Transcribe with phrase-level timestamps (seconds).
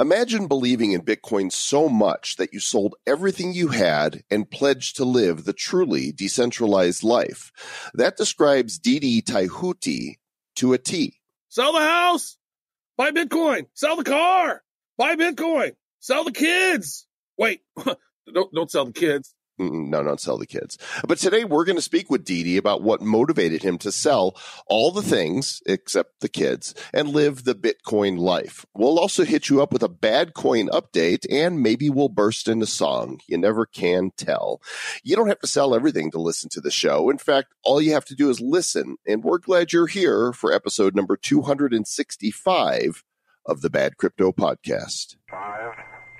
[0.00, 5.04] Imagine believing in Bitcoin so much that you sold everything you had and pledged to
[5.04, 7.52] live the truly decentralized life.
[7.94, 10.16] That describes Didi Taihuttu
[10.56, 11.20] to a T.
[11.48, 12.38] Sell the house,
[12.96, 14.62] buy Bitcoin, sell the car,
[14.96, 17.06] buy Bitcoin, sell the kids.
[17.36, 17.60] Wait,
[18.32, 19.34] don't don't sell the kids.
[19.62, 20.76] No, don't sell the kids.
[21.06, 24.36] But today we're going to speak with Didi about what motivated him to sell
[24.66, 28.66] all the things except the kids and live the Bitcoin life.
[28.74, 32.66] We'll also hit you up with a bad coin update and maybe we'll burst into
[32.66, 33.20] song.
[33.28, 34.60] You never can tell.
[35.02, 37.10] You don't have to sell everything to listen to the show.
[37.10, 38.96] In fact, all you have to do is listen.
[39.06, 43.04] And we're glad you're here for episode number 265
[43.46, 45.16] of the Bad Crypto Podcast.
[45.30, 45.72] Five,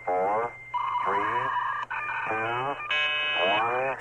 [0.05, 0.53] four,
[1.05, 1.49] three,
[2.29, 2.75] two,
[3.47, 3.97] one,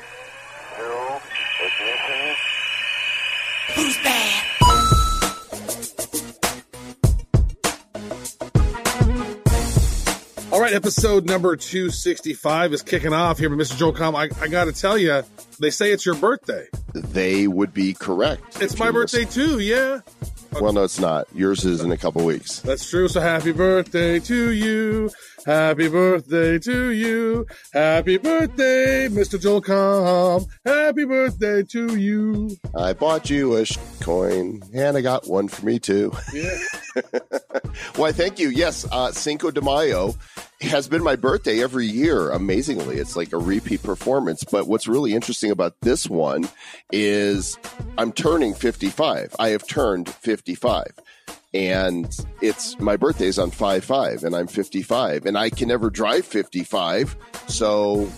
[0.76, 1.22] zero,
[1.62, 2.36] ignition.
[3.76, 5.52] Who's bad?
[10.52, 13.78] All right, episode number 265 is kicking off here with Mr.
[13.78, 14.16] Joel Comm.
[14.16, 15.24] I, I got to tell you,
[15.60, 16.68] they say it's your birthday.
[16.94, 18.62] They would be correct.
[18.62, 19.50] It's my birthday listen.
[19.50, 20.02] too, yeah.
[20.60, 21.28] Well, no, it's not.
[21.34, 22.60] Yours is in a couple weeks.
[22.60, 23.08] That's true.
[23.08, 25.10] So happy birthday to you.
[25.46, 27.48] Happy birthday to you.
[27.74, 29.40] Happy birthday, Mr.
[29.42, 30.48] Joel Comm.
[30.66, 32.58] Happy birthday to you.
[32.76, 36.12] I bought you a sh- coin, and I got one for me too.
[36.34, 36.58] Yeah.
[37.96, 38.50] Why, thank you.
[38.50, 40.16] Yes, uh, Cinco de Mayo
[40.62, 42.30] has been my birthday every year.
[42.30, 44.44] Amazingly, it's like a repeat performance.
[44.44, 46.48] But what's really interesting about this one
[46.92, 47.58] is
[47.98, 49.36] I'm turning 55.
[49.40, 50.88] I have turned 55.
[51.54, 56.26] And it's my birthday's on 5 5, and I'm 55, and I can never drive
[56.26, 57.18] 55.
[57.48, 58.10] So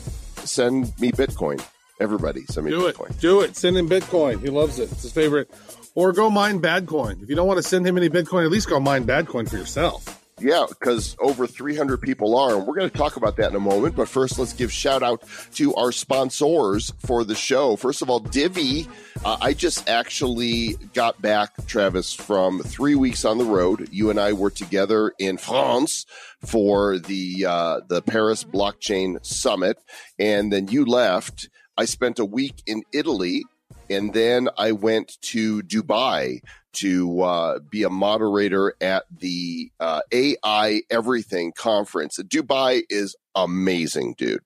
[0.43, 1.65] send me Bitcoin.
[1.99, 2.95] Everybody, send me Do it.
[2.95, 3.19] Bitcoin.
[3.19, 3.55] Do it.
[3.55, 4.39] Send him Bitcoin.
[4.41, 4.91] He loves it.
[4.91, 5.49] It's his favorite.
[5.95, 7.23] Or go mine Badcoin.
[7.23, 9.57] If you don't want to send him any Bitcoin, at least go mine Badcoin for
[9.57, 10.22] yourself.
[10.43, 13.61] Yeah, because over 300 people are, and we're going to talk about that in a
[13.61, 13.95] moment.
[13.95, 17.77] But first, let's give shout out to our sponsors for the show.
[17.77, 18.89] First of all, Divi.
[19.23, 23.87] Uh, I just actually got back, Travis, from three weeks on the road.
[23.89, 26.05] You and I were together in France
[26.41, 29.77] for the uh, the Paris Blockchain Summit,
[30.19, 31.47] and then you left.
[31.77, 33.45] I spent a week in Italy,
[33.89, 36.41] and then I went to Dubai
[36.73, 42.17] to uh, be a moderator at the uh, AI Everything conference.
[42.19, 44.41] Dubai is amazing, dude.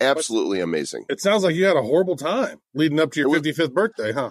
[0.00, 1.04] Absolutely amazing.
[1.08, 4.12] It sounds like you had a horrible time leading up to your was- 55th birthday,
[4.12, 4.30] huh?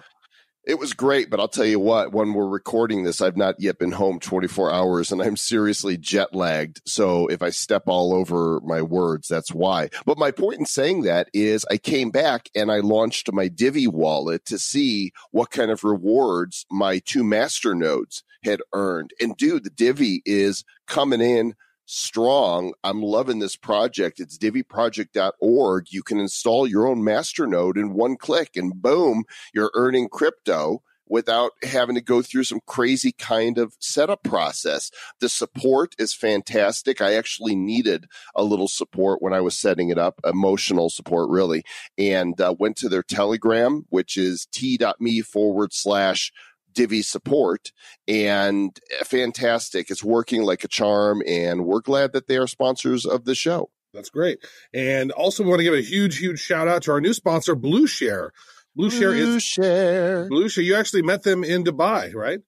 [0.64, 3.78] It was great, but I'll tell you what, when we're recording this, I've not yet
[3.78, 6.82] been home 24 hours and I'm seriously jet lagged.
[6.86, 9.88] So if I step all over my words, that's why.
[10.06, 13.88] But my point in saying that is I came back and I launched my Divi
[13.88, 19.10] wallet to see what kind of rewards my two master nodes had earned.
[19.20, 21.54] And dude, the Divi is coming in
[21.92, 22.72] strong.
[22.82, 24.18] I'm loving this project.
[24.18, 25.92] It's diviproject.org.
[25.92, 30.82] You can install your own master node in one click and boom, you're earning crypto
[31.12, 34.90] without having to go through some crazy kind of setup process.
[35.20, 37.02] The support is fantastic.
[37.02, 41.64] I actually needed a little support when I was setting it up, emotional support really,
[41.98, 46.32] and uh, went to their Telegram, which is t.me forward slash
[46.72, 47.72] Divi support
[48.06, 49.90] and fantastic.
[49.90, 53.70] It's working like a charm, and we're glad that they are sponsors of the show.
[53.94, 54.38] That's great.
[54.72, 57.54] And also, we want to give a huge, huge shout out to our new sponsor,
[57.54, 58.32] Blue Share.
[58.74, 60.28] Blue Share is share.
[60.28, 60.64] Blue Share.
[60.64, 62.40] You actually met them in Dubai, right?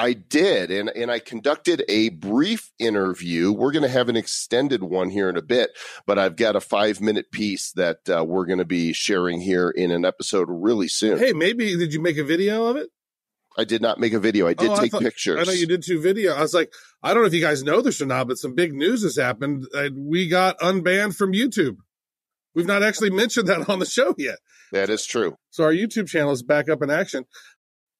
[0.00, 3.52] I did, and and I conducted a brief interview.
[3.52, 5.72] We're going to have an extended one here in a bit,
[6.06, 9.68] but I've got a five minute piece that uh, we're going to be sharing here
[9.68, 11.18] in an episode really soon.
[11.18, 12.88] Hey, maybe did you make a video of it?
[13.60, 14.46] I did not make a video.
[14.46, 15.38] I did Oh, I take thought- pictures.
[15.38, 16.32] I know you did two video.
[16.34, 16.72] I was like,
[17.02, 19.16] I don't know if you guys know this or not, but some big news has
[19.16, 19.66] happened.
[19.74, 21.76] Uh, we got unbanned from YouTube.
[22.54, 24.38] We've not actually mentioned that on the show yet.
[24.72, 25.36] That is true.
[25.50, 27.24] So our YouTube channel is back up in action.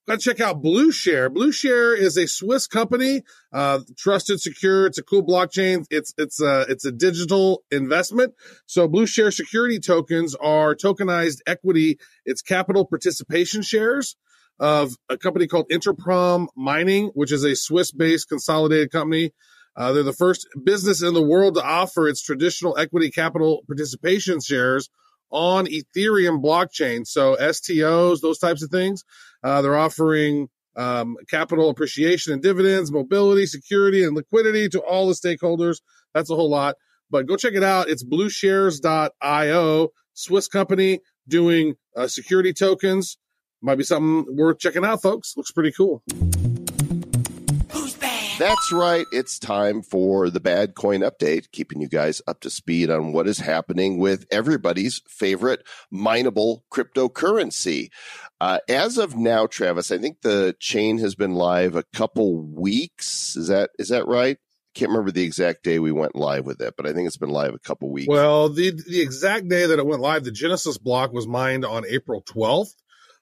[0.09, 1.28] Got to check out Blue Share.
[1.28, 3.22] Blue Share is a Swiss company,
[3.53, 4.87] uh, trusted, secure.
[4.87, 5.84] It's a cool blockchain.
[5.91, 8.34] It's it's a it's a digital investment.
[8.66, 11.98] So Blue Share security tokens are tokenized equity.
[12.24, 14.16] It's capital participation shares
[14.60, 19.33] of a company called Interprom Mining, which is a Swiss-based consolidated company.
[19.74, 24.39] Uh, they're the first business in the world to offer its traditional equity capital participation
[24.41, 24.91] shares
[25.30, 27.07] on Ethereum blockchain.
[27.07, 29.04] So STOs, those types of things.
[29.42, 35.15] Uh, they're offering um, capital appreciation and dividends, mobility, security, and liquidity to all the
[35.15, 35.80] stakeholders.
[36.13, 36.77] That's a whole lot.
[37.10, 37.89] But go check it out.
[37.89, 43.16] It's blueshares.io, Swiss company doing uh, security tokens.
[43.62, 45.36] Might be something worth checking out, folks.
[45.36, 46.03] Looks pretty cool.
[47.71, 48.39] Who's bad?
[48.39, 49.04] That's right.
[49.12, 53.28] It's time for the Bad Coin Update, keeping you guys up to speed on what
[53.28, 57.91] is happening with everybody's favorite mineable cryptocurrency.
[58.41, 63.36] Uh, as of now, Travis, I think the chain has been live a couple weeks.
[63.36, 64.39] Is that is that right?
[64.74, 67.28] Can't remember the exact day we went live with it, but I think it's been
[67.28, 68.09] live a couple weeks.
[68.09, 71.84] Well, the the exact day that it went live, the Genesis block was mined on
[71.86, 72.74] April 12th,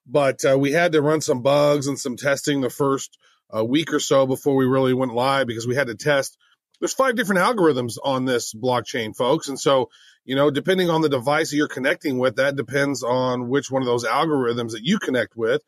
[0.08, 3.16] but uh, we had to run some bugs and some testing the first
[3.54, 6.36] uh, week or so before we really went live because we had to test.
[6.80, 9.88] There's five different algorithms on this blockchain, folks, and so
[10.28, 13.80] you know, depending on the device that you're connecting with, that depends on which one
[13.80, 15.62] of those algorithms that you connect with.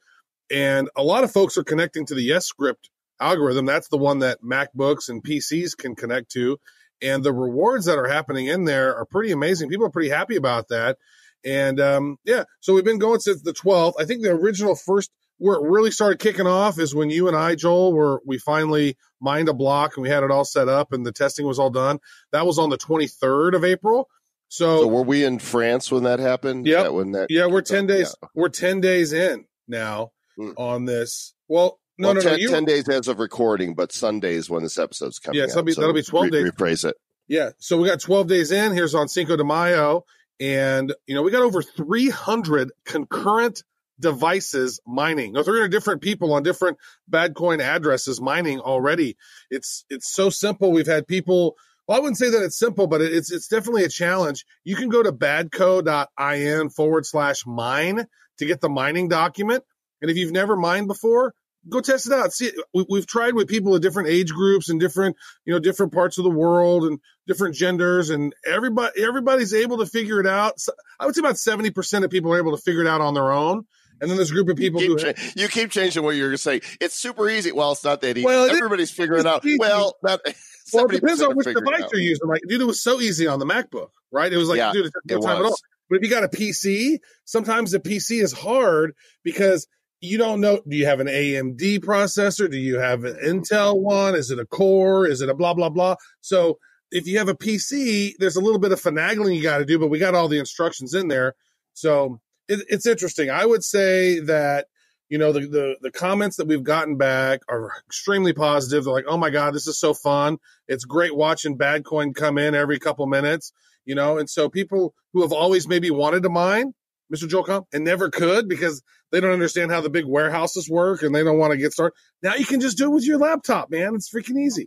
[0.51, 3.65] And a lot of folks are connecting to the Yescrypt algorithm.
[3.65, 6.59] That's the one that MacBooks and PCs can connect to.
[7.01, 9.71] And the rewards that are happening in there are pretty amazing.
[9.71, 10.99] People are pretty happy about that.
[11.45, 13.95] And um, yeah, so we've been going since the 12th.
[13.99, 17.37] I think the original first where it really started kicking off is when you and
[17.37, 20.93] I, Joel, were we finally mined a block and we had it all set up
[20.93, 21.99] and the testing was all done.
[22.33, 24.07] That was on the 23rd of April.
[24.49, 26.67] So, so were we in France when that happened?
[26.67, 28.29] That when that yeah, we're 10 days Yeah.
[28.35, 30.51] we're 10 days in now Hmm.
[30.59, 31.35] on this.
[31.49, 32.37] Well, no, Well, no, 10, no.
[32.39, 35.51] You, 10 days as of recording, but Sundays when this episode's coming Yeah, out.
[35.51, 36.51] so that'll be- that'll be 12 days.
[36.51, 36.97] Rephrase it.
[37.29, 37.51] Yeah.
[37.59, 38.73] So we got 12 days in.
[38.73, 40.05] Here's on Cinco de Mayo.
[40.41, 43.63] And, you know, we got over 300 concurrent
[43.99, 45.33] devices mining.
[45.33, 49.17] No, 300 different people on different bad coin addresses mining already.
[49.51, 50.73] It's, it's so simple.
[50.73, 51.57] We've had people,
[51.87, 54.47] well, I wouldn't say that it's simple, but it's, it's definitely a challenge.
[54.65, 58.07] You can go to badco.in forward slash mine
[58.39, 59.63] to get the mining document.
[60.01, 61.35] And if you've never mined before,
[61.69, 62.33] go test it out.
[62.33, 65.93] See, we, we've tried with people of different age groups and different, you know, different
[65.93, 70.59] parts of the world and different genders, and everybody, everybody's able to figure it out.
[70.61, 73.01] So I would say about seventy percent of people are able to figure it out
[73.01, 73.67] on their own,
[74.01, 74.97] and then there's a group of people who.
[74.97, 76.61] Keep cha- you keep changing what you're going to say.
[76.81, 77.53] It's super easy.
[77.53, 78.25] Well, it's not that easy.
[78.25, 79.45] Well, it Everybody's figuring it out.
[79.45, 79.59] easy.
[79.59, 80.21] Well, not.
[80.73, 82.29] well, it depends on which it device you're using.
[82.29, 84.33] Like, dude, it was so easy on the MacBook, right?
[84.33, 85.57] It was like, Yeah, dude, it took no it time at all.
[85.89, 89.67] But if you got a PC, sometimes the PC is hard because
[90.01, 90.61] you don't know.
[90.67, 92.51] Do you have an AMD processor?
[92.51, 94.15] Do you have an Intel one?
[94.15, 95.07] Is it a Core?
[95.07, 95.97] Is it a blah blah blah?
[96.21, 96.59] So
[96.91, 99.79] if you have a PC, there's a little bit of finagling you got to do,
[99.79, 101.35] but we got all the instructions in there.
[101.75, 103.31] So it, it's interesting.
[103.31, 104.67] I would say that
[105.09, 108.85] you know the, the the comments that we've gotten back are extremely positive.
[108.85, 110.39] They're like, "Oh my god, this is so fun!
[110.69, 113.53] It's great watching bad coin come in every couple minutes."
[113.85, 116.75] You know, and so people who have always maybe wanted to mine,
[117.13, 117.29] Mr.
[117.29, 121.15] Joel Comm, and never could because they don't understand how the big warehouses work and
[121.15, 121.95] they don't want to get started.
[122.23, 123.95] Now you can just do it with your laptop, man.
[123.95, 124.67] It's freaking easy.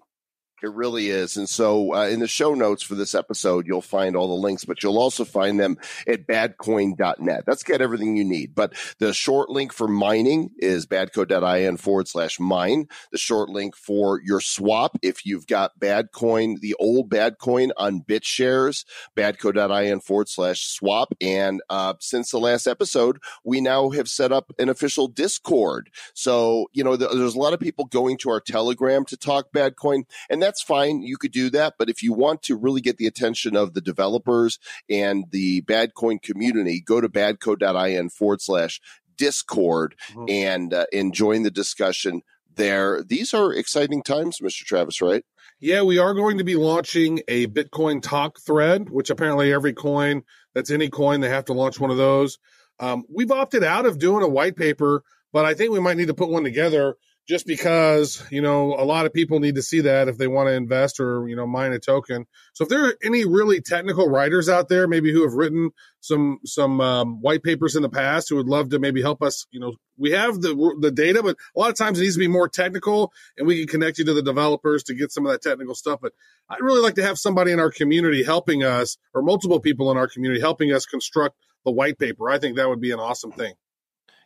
[0.63, 1.35] It really is.
[1.35, 4.63] And so uh, in the show notes for this episode, you'll find all the links,
[4.63, 5.77] but you'll also find them
[6.07, 7.43] at badcoin.net.
[7.45, 8.55] That's got everything you need.
[8.55, 12.87] But the short link for mining is badco.in forward slash mine.
[13.11, 18.85] The short link for your swap, if you've got Badcoin, the old Badcoin on BitShares,
[19.17, 21.13] badco.in forward slash swap.
[21.19, 25.89] And uh, since the last episode, we now have set up an official Discord.
[26.13, 29.51] So, you know, th- there's a lot of people going to our Telegram to talk
[29.53, 31.01] Badcoin, and that's fine.
[31.01, 31.73] You could do that.
[31.79, 34.59] But if you want to really get the attention of the developers
[34.89, 38.79] and the Badcoin community, go to badco.in forward slash
[39.17, 40.29] Discord Mhm.
[40.29, 42.21] and, uh, and join the discussion
[42.55, 43.03] there.
[43.03, 44.63] These are exciting times, Mr.
[44.63, 45.23] Travis, right?
[45.59, 50.23] Yeah, we are going to be launching a Bitcoin talk thread, which apparently every coin
[50.53, 52.37] that's any coin, they have to launch one of those.
[52.79, 56.07] Um, we've opted out of doing a white paper, but I think we might need
[56.07, 56.95] to put one together
[57.27, 60.47] just because, you know, a lot of people need to see that if they want
[60.47, 62.25] to invest or, you know, mine a token.
[62.53, 66.39] So if there are any really technical writers out there, maybe who have written some,
[66.43, 69.59] some, um, white papers in the past who would love to maybe help us, you
[69.61, 72.27] know, we have the, the data, but a lot of times it needs to be
[72.27, 75.41] more technical and we can connect you to the developers to get some of that
[75.41, 75.99] technical stuff.
[76.01, 76.11] But
[76.49, 79.97] I'd really like to have somebody in our community helping us, or multiple people in
[79.97, 82.29] our community helping us construct the white paper.
[82.29, 83.53] I think that would be an awesome thing.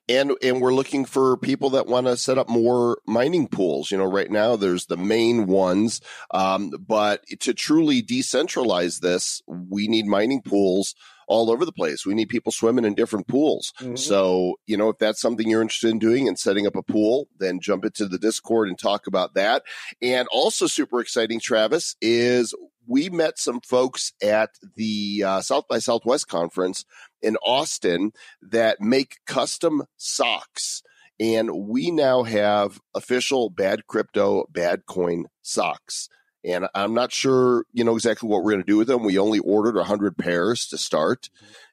[0.10, 3.92] And and we're looking for people that want to set up more mining pools.
[3.92, 9.88] You know right now there's the main ones um, but to truly decentralize this we
[9.88, 10.96] need mining pools
[11.30, 12.06] all over the place.
[12.06, 13.74] We need people swimming in different pools.
[13.98, 17.28] So you know if that's something you're interested in doing and setting up a pool
[17.40, 19.64] then jump into the discord and talk about that.
[20.02, 22.54] And also super exciting travis is
[22.88, 26.86] we met some folks at the uh, south by southwest conference
[27.22, 30.82] in austin that make custom socks.
[31.20, 36.10] And we now have official bad crypto, bad coin socks.
[36.44, 39.04] And I'm not sure, you know, exactly what we're going to do with them.
[39.04, 41.30] We only ordered 100 pairs to start,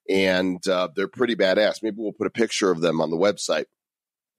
[0.09, 1.83] and uh, they're pretty badass.
[1.83, 3.67] Maybe we'll put a picture of them on the website.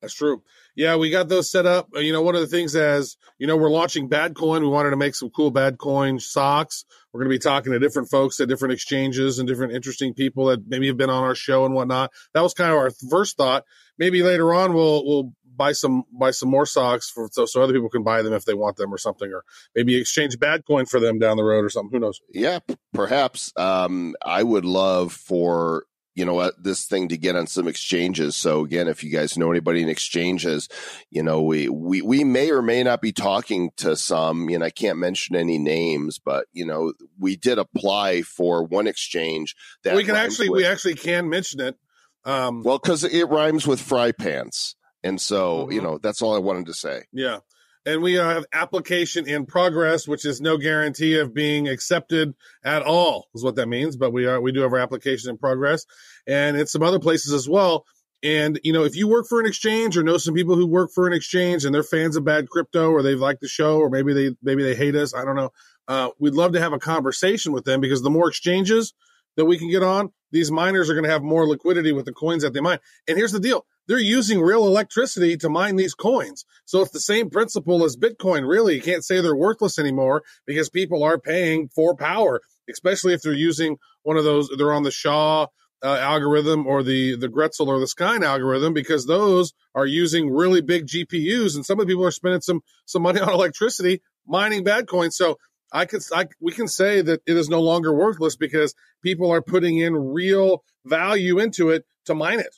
[0.06, 0.44] That's true.
[0.76, 1.90] Yeah, we got those set up.
[1.96, 4.62] Uh, You know, one of the things as you know, we're launching Bad Coin.
[4.62, 6.86] We wanted to make some cool Bad Coin socks.
[7.12, 10.46] We're going to be talking to different folks at different exchanges and different interesting people
[10.46, 12.12] that maybe have been on our show and whatnot.
[12.34, 13.64] That was kind of our first thought.
[13.98, 17.74] Maybe later on we'll we'll buy some buy some more socks for so, so other
[17.74, 19.44] people can buy them if they want them or something, or
[19.74, 21.92] maybe exchange Bad Coin for them down the road or something.
[21.92, 22.20] Who knows?
[22.34, 22.60] Yeah,
[22.94, 23.54] perhaps.
[23.56, 28.36] Um, I would love for you know what this thing to get on some exchanges.
[28.36, 30.70] So again, if you guys know anybody in exchanges,
[31.12, 34.50] you know we we we may or may not be talking to some.
[34.50, 38.88] You know, I can't mention any names, but you know we did apply for one
[38.88, 41.76] exchange that we can actually with- we actually can mention it.
[42.24, 45.84] Um, well because it rhymes with fry pants, and so you Mhm.
[45.84, 47.04] know that's all I wanted to say.
[47.12, 47.40] Yeah.
[47.86, 53.28] And we have application in progress, which is no guarantee of being accepted at all,
[53.36, 53.96] is what that means.
[53.96, 55.86] But we are we do have our application in progress,
[56.26, 57.86] and it's some other places as well.
[58.24, 60.90] And you know, if you work for an exchange or know some people who work
[60.96, 63.90] for an exchange and they're fans of bad crypto or they've liked the show or
[63.90, 65.52] maybe they maybe they hate us, I don't know.
[65.88, 68.96] Uh, we'd love to have a conversation with them because the more exchanges
[69.38, 72.14] that we can get on, these miners are going to have more liquidity with the
[72.14, 72.80] coins that they mine.
[73.08, 76.46] And here's the deal: they're using real electricity to mine these coins.
[76.66, 78.48] So it's the same principle as Bitcoin.
[78.48, 83.22] Really, you can't say they're worthless anymore because people are paying for power, especially if
[83.22, 84.50] they're using one of those.
[84.58, 85.48] They're on the SHA
[85.84, 90.62] uh, algorithm or the the Groestl or the Skein algorithm because those are using really
[90.62, 94.64] big GPUs, and some of the people are spending some some money on electricity mining
[94.64, 95.16] bad coins.
[95.16, 95.38] So
[95.72, 98.74] I could I, we can say that it is no longer worthless because
[99.04, 102.56] people are putting in real value into it to mine it.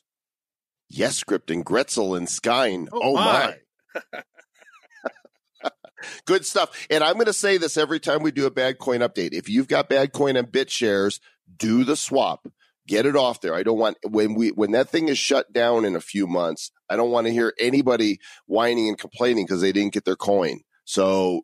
[0.89, 2.87] Yes, script and Groestl and Skein.
[2.91, 3.57] Oh, Oh, my.
[4.13, 4.21] my.
[6.25, 6.87] Good stuff.
[6.89, 9.33] And I'm going to say this every time we do a bad coin update.
[9.33, 11.19] If you've got bad coin and BitShares,
[11.57, 12.47] do the swap.
[12.87, 13.53] Get it off there.
[13.55, 16.71] I don't want when we when that thing is shut down in a few months,
[16.89, 20.61] I don't want to hear anybody whining and complaining because they didn't get their coin.
[20.85, 21.41] So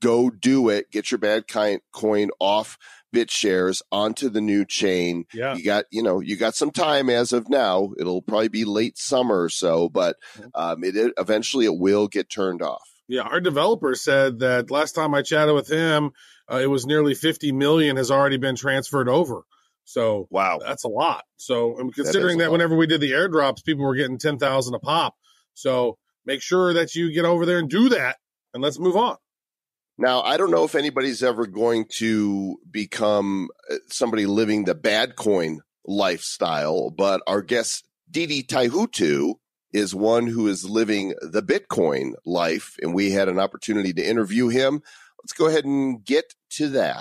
[0.00, 0.92] go do it.
[0.92, 2.78] Get your bad coin off
[3.14, 5.54] BitShares onto the new chain Yeah.
[5.54, 8.98] you got you know you got some time as of now it'll probably be late
[8.98, 10.16] summer or so but
[10.54, 14.92] um it, it eventually it will get turned off Yeah, our developer said that last
[14.92, 16.10] time I chatted with him,
[16.50, 19.42] uh, it was nearly 50 million has already been transferred over.
[19.84, 21.24] So wow that's a lot.
[21.36, 24.78] So and considering a that, whenever we did the airdrops, people were getting 10,000 a
[24.78, 25.14] pop.
[25.54, 28.16] So make sure that you get over there and do that
[28.54, 29.16] and let's move on.
[29.96, 35.16] Now i don't know if anybody's ever going to become uh, somebody living the bad
[35.16, 39.34] coin lifestyle but our guest Didi Taihuttu
[39.72, 44.48] is one who is living the Bitcoin life, and we had an opportunity to interview
[44.48, 44.80] him.
[45.20, 47.00] Let's go ahead and get to that.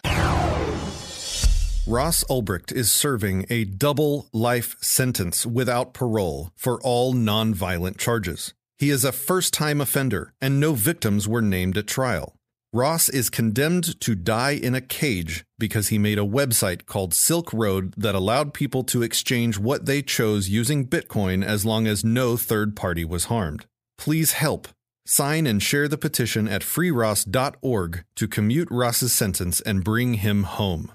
[1.86, 8.54] Ross Ulbricht is serving a double life sentence without parole for all nonviolent charges.
[8.78, 12.34] He is a first time offender, and no victims were named at trial.
[12.76, 17.54] Ross is condemned to die in a cage because he made a website called Silk
[17.54, 22.36] Road that allowed people to exchange what they chose using Bitcoin as long as no
[22.36, 23.68] third party was harmed.
[24.00, 24.68] Please help.
[25.06, 30.92] Sign and share the petition at freeross.org to commute Ross's sentence and bring him home.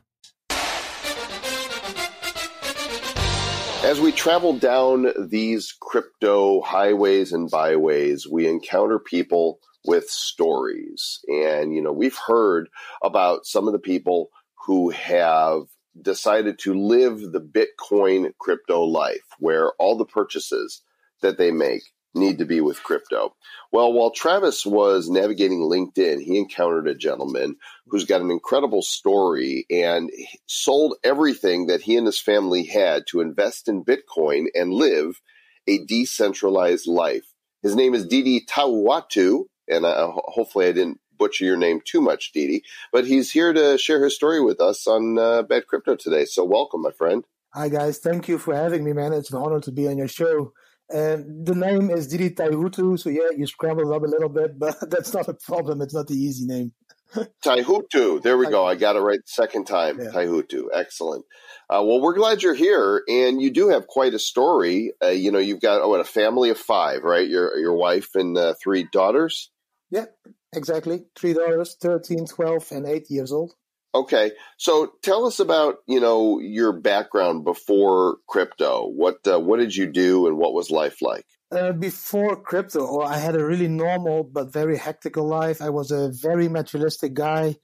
[3.85, 11.21] As we travel down these crypto highways and byways, we encounter people with stories.
[11.29, 12.69] And, you know, we've heard
[13.03, 14.31] about some of the people
[14.67, 15.63] who have
[16.01, 20.83] decided to live the Bitcoin crypto life, where all the purchases
[21.23, 21.83] that they make
[22.15, 23.35] need to be with crypto.
[23.73, 27.57] Well, while Travis was navigating LinkedIn, he encountered a gentleman
[27.87, 30.11] who's got an incredible story and
[30.47, 35.21] sold everything that he and his family had to invest in Bitcoin and live
[35.67, 37.25] a decentralized life.
[37.63, 42.01] His name is Didi Tawatu, and uh, ho- hopefully I didn't butcher your name too
[42.01, 45.97] much, Didi, but he's here to share his story with us on uh, Bad Crypto
[45.97, 46.25] today.
[46.25, 47.25] So welcome, my friend.
[47.55, 49.13] Hi guys, thank you for having me, man.
[49.13, 50.53] It's an honor to be on your show.
[50.91, 54.77] And the name is Didi Taihuttu, so yeah, you scrambled up a little bit, but
[54.91, 55.83] that's not a problem.
[55.83, 56.73] It's not the easy name.
[57.45, 58.23] Taihuttu.
[58.23, 58.67] There we go.
[58.67, 59.99] I got it right the second time.
[59.99, 60.11] Yeah.
[60.11, 60.67] Taihuttu.
[60.75, 61.25] Excellent.
[61.71, 64.93] Uh, well, we're glad you're here, and you do have quite a story.
[65.03, 67.29] Uh, you know, you've got oh, a family of five, right?
[67.29, 69.51] Your your wife and uh, three daughters.
[69.91, 70.07] Yeah,
[70.53, 71.05] exactly.
[71.17, 73.55] Three daughters, 13, 12, and 8 years old.
[73.95, 78.87] Okay, so tell us about you know your background before crypto.
[78.87, 81.25] What uh, what did you do, and what was life like?
[81.51, 85.63] Uh, before crypto, or I had a really normal but very hectic life.
[85.63, 87.57] I was a very materialistic guy.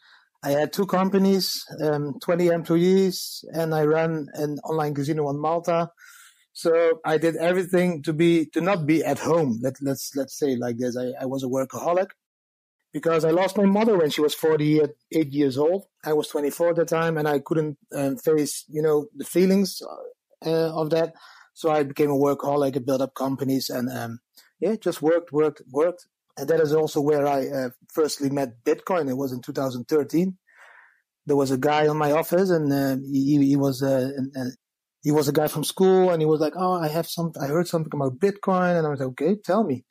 [0.42, 5.90] I had two companies, um, 20 employees, and I ran an online casino on Malta.
[6.54, 9.58] So I did everything to be to not be at home.
[9.60, 10.96] Let let's let's say like this.
[10.96, 12.10] I, I was a workaholic
[12.92, 15.86] because I lost my mother when she was 48 years old.
[16.04, 19.82] I was 24 at the time, and I couldn't um, face you know the feelings
[20.46, 21.14] uh, of that.
[21.54, 22.76] So I became a workaholic.
[22.76, 24.20] I built up companies, and um,
[24.60, 26.06] yeah, just worked, worked, worked.
[26.36, 29.08] And that is also where I uh, firstly met Bitcoin.
[29.08, 30.38] It was in 2013.
[31.26, 34.10] There was a guy in my office, and uh, he, he was uh,
[35.04, 37.46] he was a guy from school and he was like, Oh, I have some, I
[37.46, 38.76] heard something about Bitcoin.
[38.76, 39.84] And I was like, okay, tell me.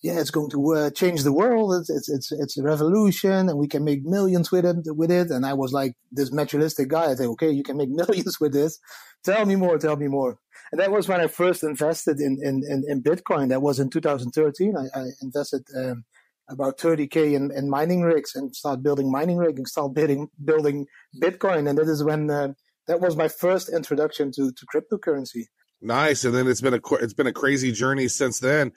[0.00, 1.74] Yeah, it's going to uh, change the world.
[1.74, 5.30] It's, it's, it's, it's, a revolution and we can make millions with it, with it.
[5.30, 7.06] And I was like this materialistic guy.
[7.06, 8.78] I said, okay, you can make millions with this.
[9.24, 10.38] Tell me more, tell me more.
[10.70, 13.48] And that was when I first invested in, in, in, in Bitcoin.
[13.48, 14.74] That was in 2013.
[14.76, 16.04] I, I invested, um,
[16.50, 20.86] about 30k in, in mining rigs and start building mining rigs and start building building
[21.18, 21.66] Bitcoin.
[21.68, 22.52] And that is when uh,
[22.86, 25.44] that was my first introduction to to cryptocurrency.
[25.80, 28.72] Nice, and then it's been a it's been a crazy journey since then.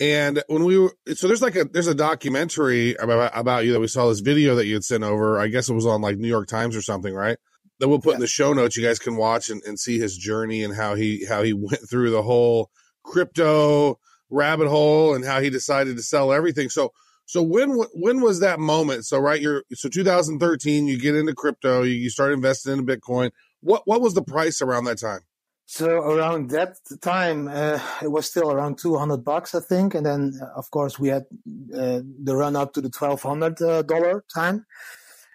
[0.00, 3.80] And when we were, so there's like a there's a documentary about about you that
[3.80, 5.40] we saw this video that you had sent over.
[5.40, 7.36] I guess it was on like New York Times or something, right?
[7.80, 8.76] That we'll put in the show notes.
[8.76, 11.88] You guys can watch and, and see his journey and how he how he went
[11.90, 12.70] through the whole
[13.02, 13.98] crypto
[14.30, 16.68] rabbit hole and how he decided to sell everything.
[16.68, 16.92] So
[17.28, 19.04] so when when was that moment?
[19.04, 20.86] So right, you're so 2013.
[20.86, 21.82] You get into crypto.
[21.82, 23.32] You, you start investing in Bitcoin.
[23.60, 25.20] What what was the price around that time?
[25.66, 29.94] So around that time, uh, it was still around 200 bucks, I think.
[29.94, 31.26] And then, uh, of course, we had
[31.76, 34.64] uh, the run up to the 1200 dollar time.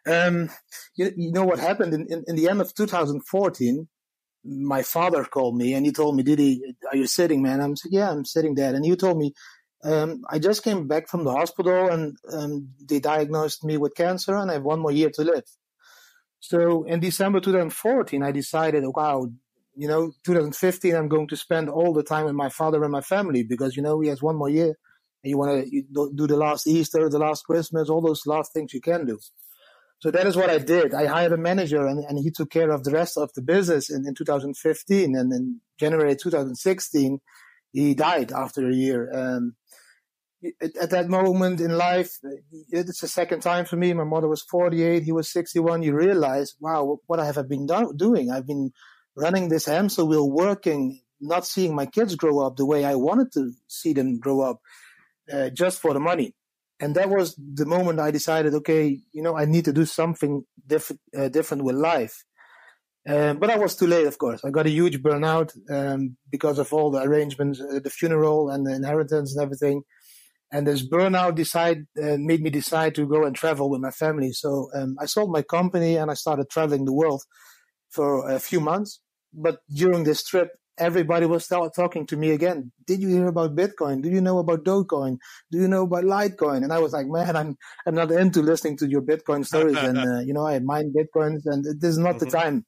[0.07, 0.49] Um,
[0.95, 3.87] you, you, know what happened in, in, in, the end of 2014?
[4.43, 7.93] My father called me and he told me, "Didi, are you sitting, man?" I'm saying,
[7.93, 9.33] "Yeah, I'm sitting Dad." And he told me,
[9.83, 14.35] um, I just came back from the hospital and um, they diagnosed me with cancer
[14.35, 15.43] and I have one more year to live.
[16.39, 19.29] So in December 2014, I decided, wow,
[19.75, 23.01] you know, 2015, I'm going to spend all the time with my father and my
[23.01, 24.75] family because, you know, he has one more year
[25.23, 28.73] and you want to do the last Easter, the last Christmas, all those last things
[28.73, 29.19] you can do.
[29.99, 30.93] So that is what I did.
[30.93, 33.89] I hired a manager and, and he took care of the rest of the business
[33.89, 35.15] in, in 2015.
[35.15, 37.19] And in January 2016,
[37.71, 39.09] he died after a year.
[39.13, 39.55] Um,
[40.61, 42.17] at that moment in life,
[42.69, 43.93] it's the second time for me.
[43.93, 45.83] My mother was 48, he was 61.
[45.83, 48.31] You realize, wow, what I have I been do- doing.
[48.31, 48.71] I've been
[49.15, 53.31] running this hamster wheel, working, not seeing my kids grow up the way I wanted
[53.33, 54.59] to see them grow up,
[55.31, 56.35] uh, just for the money.
[56.79, 60.43] And that was the moment I decided, okay, you know, I need to do something
[60.65, 62.25] diff- uh, different with life.
[63.07, 64.43] Um, but I was too late, of course.
[64.45, 68.65] I got a huge burnout um, because of all the arrangements, uh, the funeral and
[68.65, 69.83] the inheritance and everything
[70.53, 74.31] and this burnout decide uh, made me decide to go and travel with my family.
[74.31, 77.23] So um, I sold my company and I started traveling the world
[77.89, 79.01] for a few months.
[79.33, 82.71] But during this trip, everybody was talking to me again.
[82.85, 84.03] Did you hear about Bitcoin?
[84.03, 85.17] Do you know about Dogecoin?
[85.51, 86.63] Do you know about Litecoin?
[86.63, 89.77] And I was like, man, I'm I'm not into listening to your Bitcoin stories.
[89.77, 92.25] and uh, you know, I mine Bitcoins, and this is not mm-hmm.
[92.25, 92.65] the time.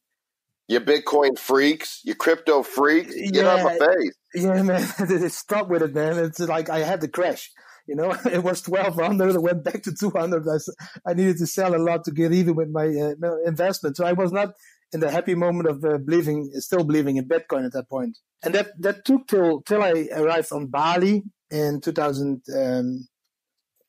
[0.68, 4.16] You Bitcoin freaks, you crypto freaks, get yeah, on my face.
[4.34, 6.18] Yeah, man, stop with it, man.
[6.18, 7.52] It's like I had the crash.
[7.88, 9.36] You know, it was 1200.
[9.36, 10.48] It went back to 200.
[10.48, 13.98] I, I needed to sell a lot to get even with my uh, investment.
[13.98, 14.54] So I was not
[14.92, 18.18] in the happy moment of uh, believing, still believing in Bitcoin at that point.
[18.44, 23.08] And that, that took till, till I arrived on Bali in 2000, um,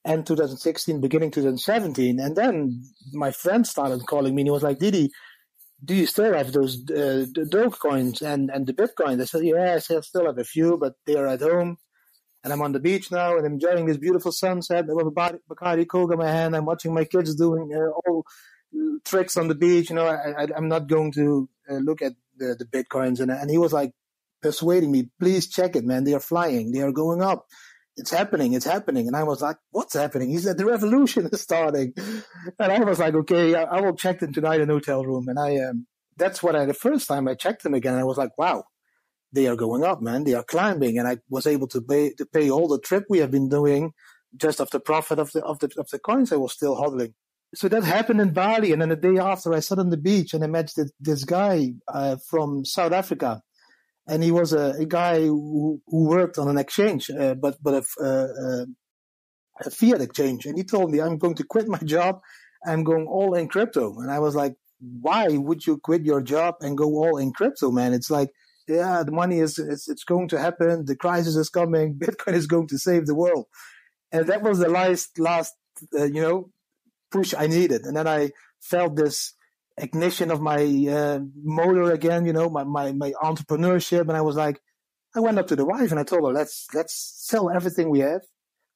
[0.04, 2.20] and 2016, beginning 2017.
[2.20, 2.82] And then
[3.12, 5.10] my friend started calling me and he was like, Didi,
[5.84, 9.20] do you still have those uh, Dogecoins and, and the Bitcoin?
[9.20, 11.76] I said, yeah, I still have a few, but they are at home
[12.46, 15.10] and I'm on the beach now and I'm enjoying this beautiful sunset with a
[15.50, 16.54] Bacardi Coke in my hand.
[16.54, 18.24] I'm watching my kids doing uh, all
[19.04, 19.90] tricks on the beach.
[19.90, 23.18] You know, I, am not going to uh, look at the, the bitcoins.
[23.18, 23.90] And, and he was like
[24.42, 26.04] persuading me, please check it, man.
[26.04, 26.70] They are flying.
[26.70, 27.46] They are going up.
[27.96, 28.52] It's happening.
[28.52, 29.08] It's happening.
[29.08, 30.30] And I was like, what's happening?
[30.30, 31.94] He said, the revolution is starting.
[32.60, 35.26] And I was like, okay, I, I will check them tonight in a hotel room.
[35.26, 38.18] And I, um, that's what I, the first time I checked them again, I was
[38.18, 38.62] like, wow,
[39.36, 40.24] they are going up, man.
[40.24, 43.18] They are climbing, and I was able to pay to pay all the trip we
[43.18, 43.92] have been doing
[44.34, 47.12] just of the profit of the of the of the coins I was still hodling.
[47.54, 50.34] So that happened in Bali, and then the day after, I sat on the beach
[50.34, 53.42] and I met this, this guy uh, from South Africa,
[54.08, 57.74] and he was a, a guy who, who, worked on an exchange, uh, but but
[57.74, 58.64] a, uh,
[59.64, 62.20] a fiat exchange, and he told me, "I'm going to quit my job.
[62.66, 66.56] I'm going all in crypto," and I was like, "Why would you quit your job
[66.62, 67.92] and go all in crypto, man?
[67.92, 68.30] It's like."
[68.68, 70.84] Yeah, the money is it's, it's going to happen.
[70.84, 71.94] The crisis is coming.
[71.98, 73.46] Bitcoin is going to save the world,
[74.12, 75.54] and that was the last last
[75.98, 76.50] uh, you know
[77.10, 77.82] push I needed.
[77.84, 79.34] And then I felt this
[79.78, 84.02] ignition of my uh, motor again, you know, my, my, my entrepreneurship.
[84.02, 84.60] And I was like,
[85.14, 88.00] I went up to the wife and I told her, let's, let's sell everything we
[88.00, 88.22] have.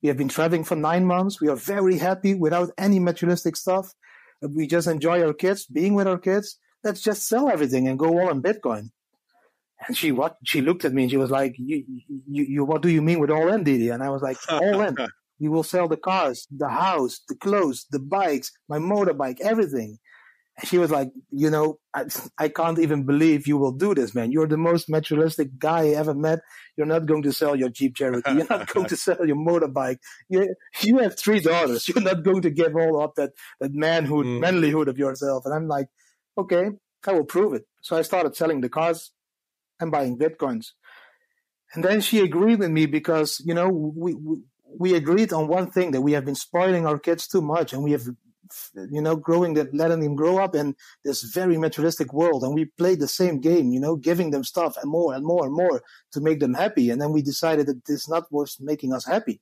[0.03, 1.41] We have been traveling for nine months.
[1.41, 3.93] We are very happy without any materialistic stuff.
[4.41, 6.59] We just enjoy our kids, being with our kids.
[6.83, 8.91] Let's just sell everything and go all in Bitcoin.
[9.87, 10.37] And she what?
[10.45, 11.85] She looked at me and she was like, "You,
[12.29, 14.81] you, you what do you mean with all in, Didi?" And I was like, "All
[14.83, 14.97] in.
[15.41, 19.99] we will sell the cars, the house, the clothes, the bikes, my motorbike, everything."
[20.59, 22.05] And she was like, "You know, I,
[22.39, 24.31] I can't even believe you will do this, man.
[24.33, 26.41] You're the most materialistic guy I ever met.
[26.77, 28.35] You're not going to sell your Jeep Cherokee.
[28.35, 29.99] You're not going to sell your motorbike.
[30.29, 31.89] You, you have three daughters.
[31.89, 34.41] You're not going to give all up that that manhood, Mm.
[34.45, 35.89] manlyhood of yourself." And I'm like,
[36.37, 36.67] "Okay,
[37.07, 39.11] I will prove it." So I started selling the cars
[39.81, 40.69] and buying bitcoins.
[41.75, 44.37] And then she agreed with me because you know we, we
[44.79, 47.83] we agreed on one thing that we have been spoiling our kids too much, and
[47.83, 48.07] we have
[48.91, 52.65] you know growing that letting them grow up in this very materialistic world, and we
[52.65, 55.83] played the same game, you know, giving them stuff and more and more and more
[56.13, 59.41] to make them happy, and then we decided that this not was making us happy.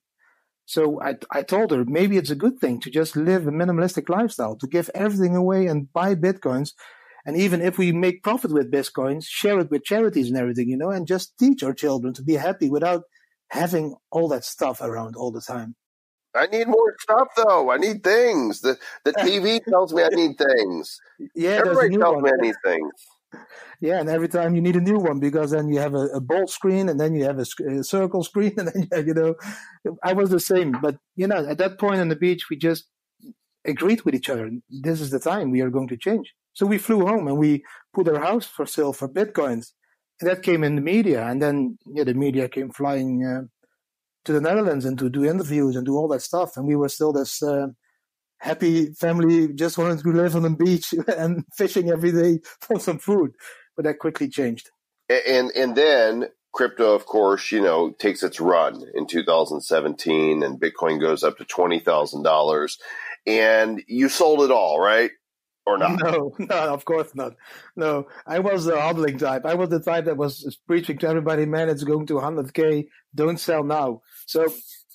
[0.67, 4.11] So I, I told her maybe it's a good thing to just live a minimalistic
[4.11, 6.75] lifestyle, to give everything away and buy bitcoins,
[7.27, 10.77] and even if we make profit with bitcoins, share it with charities and everything, you
[10.77, 13.03] know, and just teach our children to be happy without
[13.51, 15.75] having all that stuff around all the time.
[16.35, 17.71] I need more stuff though.
[17.71, 18.61] I need things.
[18.61, 21.01] The the TV tells me I need things.
[21.35, 22.25] Yeah, Everybody tells one.
[22.25, 22.93] me I need things.
[23.81, 26.21] Yeah, and every time you need a new one because then you have a, a
[26.21, 27.47] bold screen and then you have a,
[27.79, 29.35] a circle screen and then you know,
[30.03, 30.73] I was the same.
[30.83, 32.87] But you know, at that point on the beach, we just
[33.65, 34.51] agreed with each other.
[34.69, 36.35] This is the time we are going to change.
[36.59, 37.63] So we flew home and we
[37.95, 39.69] put our house for sale for bitcoins,
[40.21, 41.25] and that came in the media.
[41.25, 43.43] And then yeah, the media came flying uh,
[44.25, 46.57] to the Netherlands and to do interviews and do all that stuff.
[46.57, 47.41] And we were still this.
[47.43, 47.69] Uh,
[48.41, 53.01] Happy family, just wanted to live on the beach and fishing every day for some
[53.01, 53.33] food,
[53.75, 54.71] but that quickly changed.
[55.11, 61.01] And and then crypto, of course, you know, takes its run in 2017, and Bitcoin
[61.01, 62.79] goes up to twenty thousand dollars,
[63.27, 65.11] and you sold it all, right?
[65.69, 66.01] Or not?
[66.03, 67.35] No, no, of course not.
[67.77, 69.45] No, I was the hodling type.
[69.45, 72.87] I was the type that was preaching to everybody, man, it's going to 100K.
[73.15, 74.01] Don't sell now.
[74.27, 74.49] So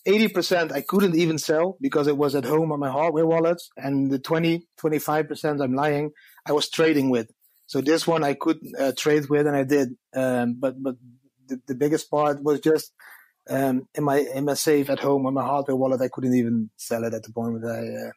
[0.07, 3.69] 80% I couldn't even sell because it was at home on my hardware wallets.
[3.77, 6.11] And the 20, 25% I'm lying,
[6.47, 7.29] I was trading with.
[7.67, 9.89] So this one I could uh, trade with and I did.
[10.15, 10.95] Um, but, but
[11.47, 12.91] the, the biggest part was just,
[13.47, 16.01] um, in my, in my safe at home on my hardware wallet.
[16.01, 18.11] I couldn't even sell it at the point that I, uh,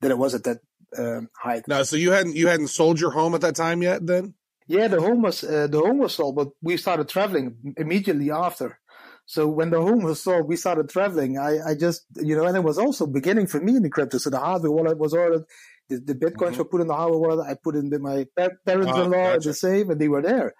[0.00, 0.58] that it was at that,
[0.96, 1.64] um, height.
[1.68, 4.34] No, so you hadn't you hadn't sold your home at that time yet then?
[4.66, 8.78] Yeah, the home was uh, the home was sold, but we started traveling immediately after.
[9.26, 11.38] So when the home was sold, we started traveling.
[11.38, 14.18] I, I just you know, and it was also beginning for me in the crypto.
[14.18, 15.44] So the hardware wallet was ordered.
[15.88, 16.58] The, the bitcoins Mhm.
[16.58, 17.46] were put in the hardware wallet.
[17.46, 19.48] I put in the, my parents-in-law Ah, in gotcha.
[19.48, 20.54] the safe, and they were there.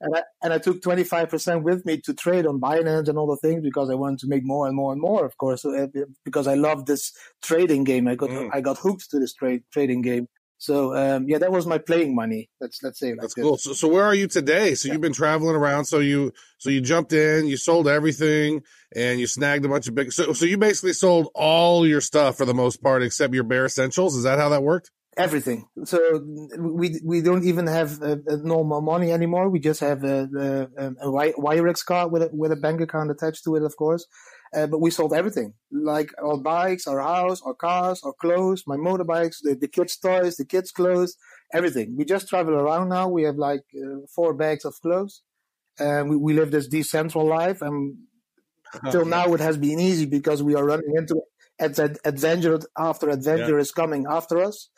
[0.00, 3.18] And I and I took twenty five percent with me to trade on Binance and
[3.18, 5.24] all the things because I wanted to make more and more and more.
[5.24, 5.86] Of course, uh,
[6.24, 8.08] because I love this trading game.
[8.08, 8.50] I got Mm.
[8.52, 10.26] I got hooked to this trade trading game.
[10.58, 12.48] So um, yeah, that was my playing money.
[12.60, 13.42] Let's let's say like That's this.
[13.42, 13.58] cool.
[13.58, 14.74] So, so where are you today?
[14.74, 15.84] So you've been traveling around.
[15.84, 18.62] So you so you jumped in, you sold everything,
[18.94, 20.12] and you snagged a bunch of big.
[20.12, 23.66] So so you basically sold all your stuff for the most part, except your bare
[23.66, 24.16] essentials.
[24.16, 24.90] Is that how that worked?
[25.16, 25.66] Everything.
[25.84, 25.98] So
[26.58, 29.48] we we don't even have uh, uh, normal money anymore.
[29.48, 30.28] We just have a,
[30.78, 34.06] a, a Wirex card with a, with a bank account attached to it, of course.
[34.54, 38.76] Uh, but we sold everything, like our bikes, our house, our cars, our clothes, my
[38.76, 41.16] motorbikes, the, the kids' toys, the kids' clothes,
[41.52, 41.96] everything.
[41.96, 43.08] We just travel around now.
[43.08, 45.22] We have like uh, four bags of clothes,
[45.78, 47.60] and we, we live this decentral life.
[47.60, 47.96] And
[48.90, 51.22] till now, it has been easy because we are running into
[51.58, 54.70] ad- adventure after adventure is coming after us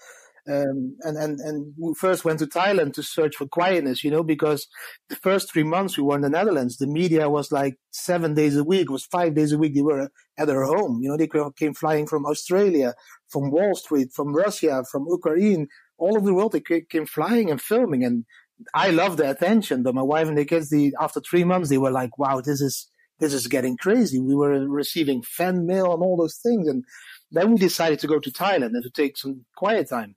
[0.50, 4.22] um, and and and we first went to Thailand to search for quietness, you know,
[4.22, 4.66] because
[5.10, 8.56] the first three months we were in the Netherlands, the media was like seven days
[8.56, 9.74] a week, was five days a week.
[9.74, 10.08] They were
[10.38, 11.18] at their home, you know.
[11.18, 12.94] They came flying from Australia,
[13.28, 16.52] from Wall Street, from Russia, from Ukraine, all over the world.
[16.52, 18.24] They came flying and filming, and
[18.74, 19.82] I love the attention.
[19.82, 22.62] But my wife and the kids, they, after three months, they were like, "Wow, this
[22.62, 26.84] is this is getting crazy." We were receiving fan mail and all those things, and
[27.30, 30.14] then we decided to go to Thailand and to take some quiet time.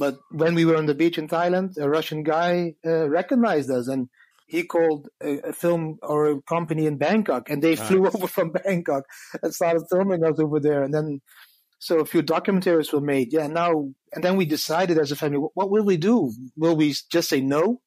[0.00, 3.86] But when we were on the beach in Thailand, a Russian guy uh, recognized us
[3.86, 4.08] and
[4.46, 7.86] he called a, a, film or a company in Bangkok and they nice.
[7.86, 9.04] flew over from Bangkok
[9.42, 10.82] and started filming us over there.
[10.82, 11.20] And then,
[11.78, 13.30] so a few documentaries were made.
[13.30, 13.46] Yeah.
[13.46, 16.32] Now, and then we decided as a family, what will we do?
[16.56, 17.82] Will we just say no?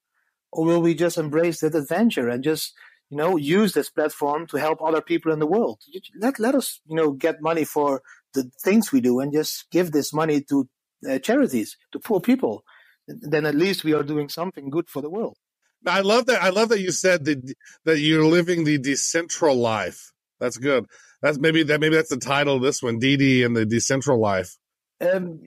[0.52, 2.76] Or will we just embrace that adventure and just,
[3.10, 5.82] you know, use this platform to help other people in the world?
[6.21, 8.04] Let, let us, you know, get money for
[8.36, 10.69] the things we do and just give this money to
[11.10, 12.63] uh, charities to poor people
[13.08, 15.38] then at least we are doing something good for the world.
[15.86, 16.42] I love that.
[16.42, 17.54] I love that you said that
[17.86, 20.12] that you're living the decentral life.
[20.39, 20.86] That's good.
[21.22, 24.56] That's maybe that maybe that's the title of this one, Didi and the decentral life.
[25.02, 25.42] Um,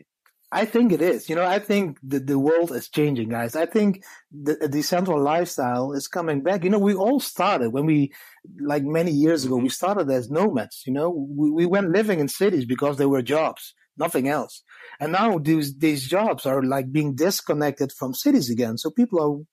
[0.53, 1.29] I think it is.
[1.29, 3.57] You know, I think the, the world is changing, guys.
[3.57, 6.65] I think the, the decentral lifestyle is coming back.
[6.65, 8.13] You know, we all started when we,
[8.61, 10.85] like many years ago, we started as nomads.
[10.87, 14.63] You know, we, we went living in cities because there were jobs, nothing else.
[15.01, 18.79] And now these, these jobs are like being disconnected from cities again.
[18.79, 19.45] So people are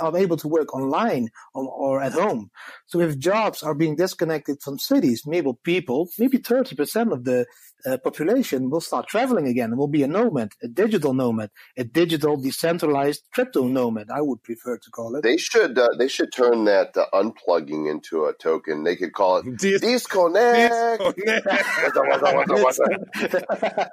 [0.00, 2.50] are able to work online or, or, at home.
[2.86, 7.46] So if jobs are being disconnected from cities, maybe people, maybe 30% of the
[7.86, 11.84] uh, population will start traveling again and will be a nomad, a digital nomad, a
[11.84, 14.10] digital decentralized crypto nomad.
[14.10, 15.22] I would prefer to call it.
[15.22, 18.84] They should uh, they should turn that uh, unplugging into a token.
[18.84, 20.72] They could call it Dis- disconnect.
[21.02, 21.46] disconnect.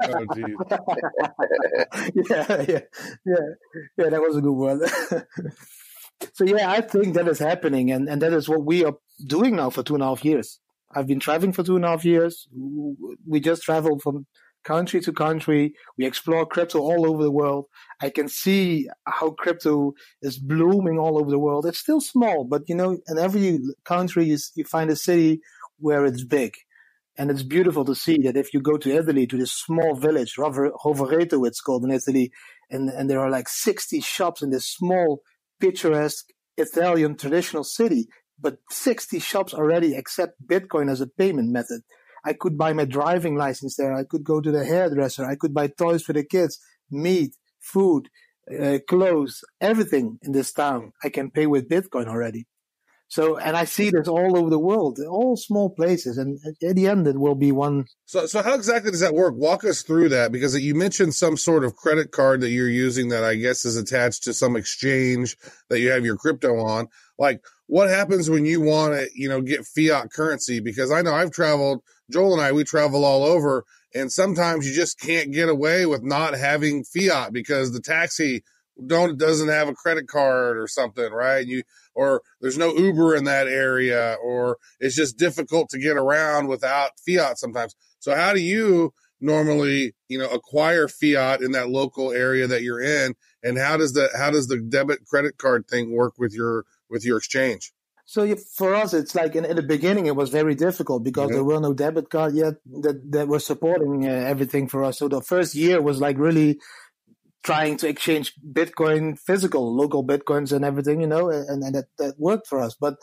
[0.04, 0.56] oh, geez.
[2.30, 2.80] yeah, yeah,
[3.26, 3.36] yeah,
[3.98, 4.10] yeah.
[4.10, 4.82] That was a good one.
[6.34, 8.94] so yeah, I think that is happening, and and that is what we are
[9.26, 10.60] doing now for two and a half years.
[10.96, 12.48] I've been traveling for two and a half years.
[13.28, 14.26] We just traveled from
[14.64, 15.74] country to country.
[15.98, 17.66] We explore crypto all over the world.
[18.02, 21.66] I can see how crypto is blooming all over the world.
[21.66, 25.42] It's still small, but you know, in every country you, you find a city
[25.80, 26.54] where it's big.
[27.18, 30.36] And it's beautiful to see that if you go to Italy, to this small village,
[30.38, 32.32] Rovereto it's called in Italy,
[32.70, 35.22] and, and there are like 60 shops in this small,
[35.60, 36.28] picturesque
[36.58, 38.08] Italian traditional city
[38.42, 41.82] but 60 shops already accept Bitcoin as a payment method.
[42.24, 43.94] I could buy my driving license there.
[43.94, 45.26] I could go to the hairdresser.
[45.26, 48.10] I could buy toys for the kids, meat, food,
[48.60, 50.94] uh, clothes, everything in this town.
[51.04, 52.48] I can pay with Bitcoin already.
[53.12, 56.88] So, and I see this all over the world, all small places, and at the
[56.88, 57.84] end, it will be one.
[58.06, 59.34] So, so how exactly does that work?
[59.36, 63.10] Walk us through that because you mentioned some sort of credit card that you're using
[63.10, 65.36] that I guess is attached to some exchange
[65.68, 66.88] that you have your crypto on.
[67.20, 70.60] Like, what happens when you want to, you know, get fiat currency?
[70.60, 71.82] Because I know I've traveled,
[72.12, 73.64] Joel and I, we travel all over,
[73.96, 78.44] and sometimes you just can't get away with not having fiat because the taxi
[78.88, 81.48] don't doesn't have a credit card or something, right?
[81.48, 81.64] You
[81.96, 87.00] or there's no Uber in that area, or it's just difficult to get around without
[87.00, 87.74] fiat sometimes.
[88.00, 92.82] So how do you normally, you know, acquire fiat in that local area that you're
[92.82, 96.66] in, and how does the how does the debit credit card thing work with your
[96.92, 97.72] with your exchange?
[98.06, 101.36] So for us, it's like in, in, the beginning, it was very difficult because mm-hmm.
[101.36, 105.00] there were no debit card yet that, that were supporting uh, everything for us.
[105.00, 106.60] So the first year was like really
[107.44, 112.16] trying to exchange Bitcoin, physical, local Bitcoins and everything, you know, and, and that, that
[112.20, 112.76] worked for us.
[112.80, 112.96] But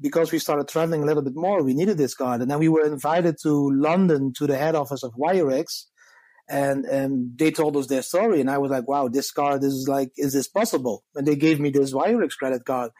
[0.00, 2.40] because we started traveling a little bit more, we needed this card.
[2.40, 5.84] And then we were invited to London to the head office of Wirex.
[6.48, 8.40] And, and they told us their story.
[8.40, 11.04] And I was like, wow, this card this is like, is this possible?
[11.14, 12.90] And they gave me this Wirex credit card.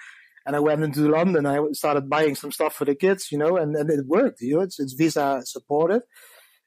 [0.46, 1.46] And I went into London.
[1.46, 4.40] I started buying some stuff for the kids, you know, and, and it worked.
[4.40, 6.02] You know, it's, it's Visa supported.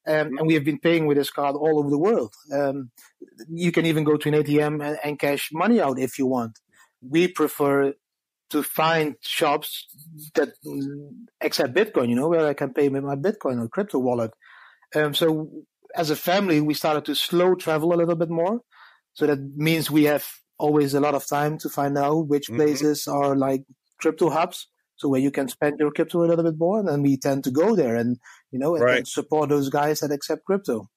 [0.08, 2.34] Um, and we have been paying with this card all over the world.
[2.54, 2.92] Um,
[3.50, 6.60] you can even go to an ATM and, and, cash money out if you want.
[7.02, 7.94] We prefer
[8.52, 9.88] to find shops
[10.36, 10.50] that
[11.42, 14.32] accept Bitcoin, you know, where I can pay with my Bitcoin or crypto wallet.
[14.94, 15.50] Um, so
[15.96, 18.62] as a family, we started to slow travel a little bit more.
[19.14, 20.26] So that means we have
[20.58, 22.58] always a lot of time to find out which mm-hmm.
[22.58, 23.64] places are like
[24.00, 27.02] crypto hubs so where you can spend your crypto a little bit more, and then
[27.02, 28.18] we tend to go there and
[28.52, 28.98] you know and, right.
[29.00, 30.90] and support those guys that accept crypto.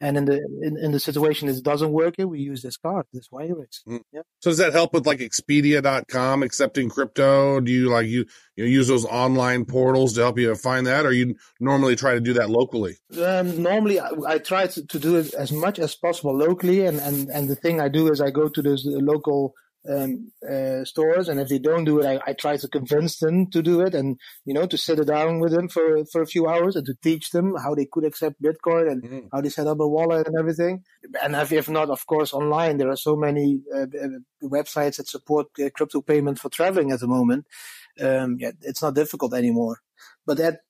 [0.00, 3.28] And in the in, in the situation it doesn't work we use this card, this
[3.28, 3.82] Wirex.
[3.88, 4.00] Mm.
[4.12, 4.22] Yeah.
[4.40, 7.60] So does that help with like Expedia.com accepting crypto?
[7.60, 8.26] Do you like you
[8.56, 12.14] you know, use those online portals to help you find that, or you normally try
[12.14, 12.96] to do that locally?
[13.20, 16.98] Um, normally, I, I try to, to do it as much as possible locally, and,
[17.00, 19.54] and and the thing I do is I go to those local
[19.88, 23.50] um, uh, stores, and if they don't do it, I, I, try to convince them
[23.50, 26.46] to do it, and you know, to sit down with them for for a few
[26.48, 29.26] hours and to teach them how they could accept Bitcoin and mm-hmm.
[29.32, 30.84] how they set up a wallet and everything.
[31.22, 35.08] And if, if not, of course, online there are so many uh, uh websites that
[35.08, 37.46] support uh, crypto payment for traveling at the moment.
[38.00, 39.80] Um, yeah, it's not difficult anymore.
[40.26, 40.60] But that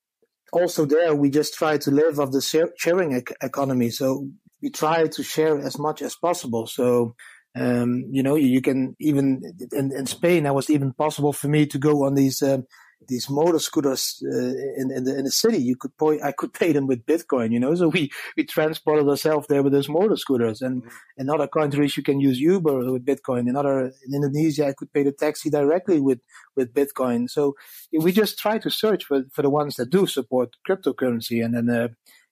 [0.52, 3.90] also there, we just try to live of the sharing economy.
[3.90, 4.28] So
[4.62, 6.66] we try to share as much as possible.
[6.66, 7.14] So
[7.56, 11.66] um, you know, you can even in, in Spain, that was even possible for me
[11.66, 12.66] to go on these um,
[13.06, 15.58] these motor scooters uh, in in the, in the city.
[15.58, 17.74] You could pay, I could pay them with Bitcoin, you know.
[17.76, 21.20] So we we transported ourselves there with those motor scooters, and mm-hmm.
[21.20, 23.48] in other countries you can use Uber with Bitcoin.
[23.48, 26.20] In other in Indonesia, I could pay the taxi directly with
[26.56, 27.30] with Bitcoin.
[27.30, 27.54] So
[27.92, 31.70] we just try to search for for the ones that do support cryptocurrency, and then
[31.70, 31.88] uh,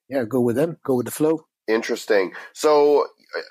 [0.09, 1.47] yeah, go with them, go with the flow.
[1.69, 2.33] Interesting.
[2.55, 3.07] So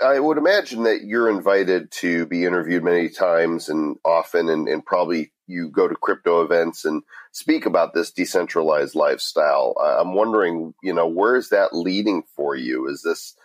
[0.06, 4.86] I would imagine that you're invited to be interviewed many times and often, and, and
[4.86, 9.76] probably you go to crypto events and speak about this decentralized lifestyle.
[9.80, 12.88] I'm wondering, you know, where is that leading for you?
[12.88, 13.36] Is this,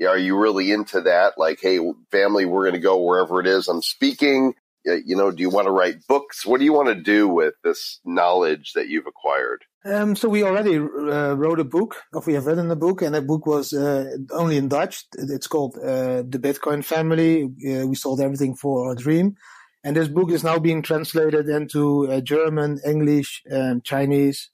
[0.00, 1.38] are you really into that?
[1.38, 1.78] Like, hey,
[2.10, 4.54] family, we're going to go wherever it is I'm speaking.
[4.88, 6.46] Uh, you know, do you want to write books?
[6.46, 9.64] What do you want to do with this knowledge that you've acquired?
[9.84, 13.14] Um, so we already uh, wrote a book, or we have written a book, and
[13.14, 15.04] that book was uh, only in Dutch.
[15.16, 17.44] It's called uh, The Bitcoin Family.
[17.44, 19.36] Uh, we sold everything for our dream.
[19.82, 24.50] And this book is now being translated into uh, German, English, um, Chinese,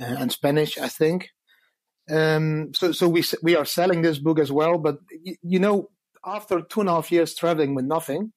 [0.00, 1.30] uh, and Spanish, I think.
[2.10, 4.78] Um, so, so we we are selling this book as well.
[4.78, 5.90] But y- you know,
[6.24, 8.32] after two and a half years traveling with nothing,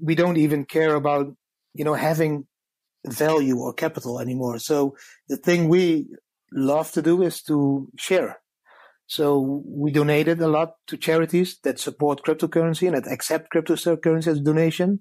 [0.00, 1.28] we don't even care about
[1.74, 2.46] you know having
[3.06, 4.58] value or capital anymore.
[4.58, 4.96] So
[5.28, 6.08] the thing we
[6.52, 8.40] love to do is to share.
[9.06, 14.38] So we donated a lot to charities that support cryptocurrency and that accept cryptocurrency as
[14.38, 15.00] a donation.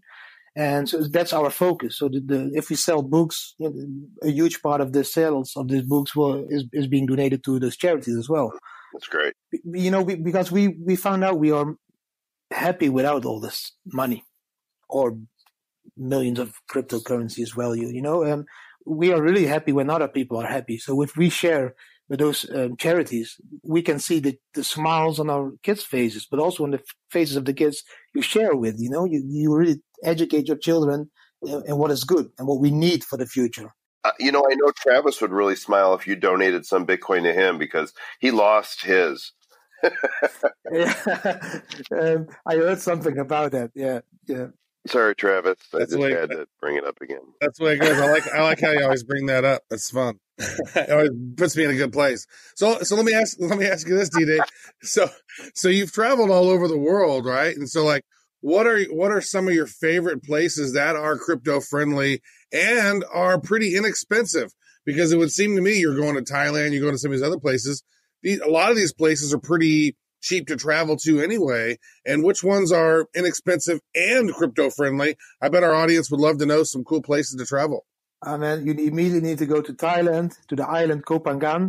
[0.55, 1.99] And so that's our focus.
[1.99, 3.53] So the, the, if we sell books,
[4.23, 7.60] a huge part of the sales of these books will, is, is being donated to
[7.60, 8.53] those charities as well.
[8.93, 9.33] That's great.
[9.51, 11.75] You know, because we, we found out we are
[12.49, 14.23] happy without all this money
[14.89, 15.17] or
[15.97, 18.45] millions of cryptocurrencies value, you know, um,
[18.86, 20.77] we are really happy when other people are happy.
[20.77, 21.75] So if we share
[22.10, 26.39] with those um, charities, we can see the, the smiles on our kids' faces, but
[26.39, 26.81] also on the
[27.12, 27.83] faces of the kids
[28.15, 28.79] you share with.
[28.79, 31.10] You know, you, you really educate your children
[31.41, 33.73] and what is good and what we need for the future.
[34.03, 37.33] Uh, you know, I know Travis would really smile if you donated some Bitcoin to
[37.33, 39.33] him because he lost his.
[40.71, 41.60] yeah.
[41.91, 43.71] um, I heard something about that.
[43.75, 44.47] Yeah, yeah.
[44.85, 45.57] Sorry, Travis.
[45.73, 47.21] I That's just the way- had to bring it up again.
[47.41, 47.97] That's the way it goes.
[47.99, 49.63] I like I like how you always bring that up.
[49.69, 50.19] That's fun.
[50.37, 52.25] it always puts me in a good place.
[52.55, 54.39] So so let me ask let me ask you this, D
[54.83, 55.09] So
[55.55, 57.55] so you've traveled all over the world, right?
[57.55, 58.03] And so like
[58.41, 62.21] what are what are some of your favorite places that are crypto friendly
[62.53, 64.53] and are pretty inexpensive?
[64.85, 67.17] Because it would seem to me you're going to Thailand, you're going to some of
[67.17, 67.83] these other places.
[68.23, 69.95] These, a lot of these places are pretty
[70.27, 71.77] cheap to travel to anyway.
[72.05, 75.11] And which ones are inexpensive and crypto friendly?
[75.41, 77.85] I bet our audience would love to know some cool places to travel.
[78.23, 81.63] And then you immediately need to go to Thailand, to the island Koh Phangan.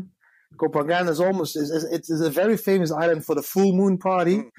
[0.56, 3.98] Kopangan is almost is, is it is a very famous island for the full moon
[3.98, 4.50] party, Mm.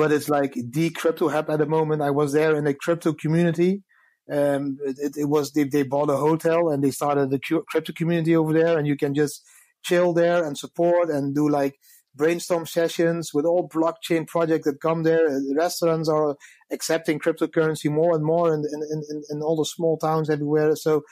[0.00, 2.02] but it's like the crypto hub at the moment.
[2.02, 3.82] I was there in the crypto community.
[4.30, 7.92] Um, it, it, it was they, they bought a hotel and they started the crypto
[7.92, 9.42] community over there, and you can just
[9.82, 11.74] chill there and support and do like
[12.14, 15.28] brainstorm sessions with all blockchain projects that come there.
[15.28, 16.36] The restaurants are
[16.70, 20.74] accepting cryptocurrency more and more in, in, in, in all the small towns everywhere.
[20.76, 21.04] So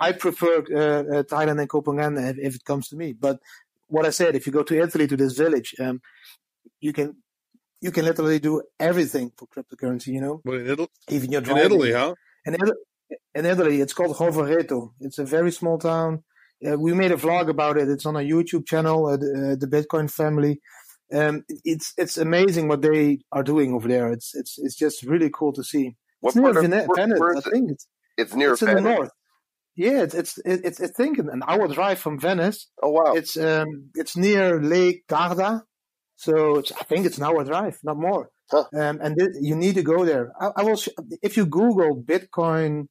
[0.00, 3.12] I prefer uh, uh, Thailand and Koh Phangan if, if it comes to me.
[3.12, 3.40] But
[3.88, 6.00] what I said, if you go to Italy to this village, um,
[6.80, 7.16] you can
[7.80, 10.08] you can literally do everything for cryptocurrency.
[10.08, 11.64] You know, But in Italy, even your in driving.
[11.64, 12.14] Italy, huh?
[12.46, 12.72] In, Italy,
[13.34, 14.92] in Italy, it's called Rovereto.
[15.00, 16.24] It's a very small town.
[16.66, 17.88] Uh, we made a vlog about it.
[17.88, 20.60] It's on our YouTube channel, uh, the, uh, the Bitcoin family.
[21.12, 24.10] Um, it's it's amazing what they are doing over there.
[24.12, 25.96] It's it's it's just really cool to see.
[26.20, 27.70] What it's near of- Vene- where- Venice, where I think.
[27.72, 29.10] It's, It's near it's in the north.
[29.74, 32.68] Yeah, it's it's it's, I think an hour drive from Venice.
[32.82, 33.14] Oh wow!
[33.14, 35.64] It's um it's near Lake Garda,
[36.16, 38.28] so it's, I think it's an hour drive, not more.
[38.50, 38.64] Huh.
[38.74, 40.32] Um, and th- you need to go there.
[40.40, 40.76] I, I will.
[40.76, 40.90] Sh-
[41.22, 42.86] if you Google Bitcoin,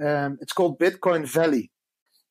[0.00, 1.70] um, it's called Bitcoin Valley.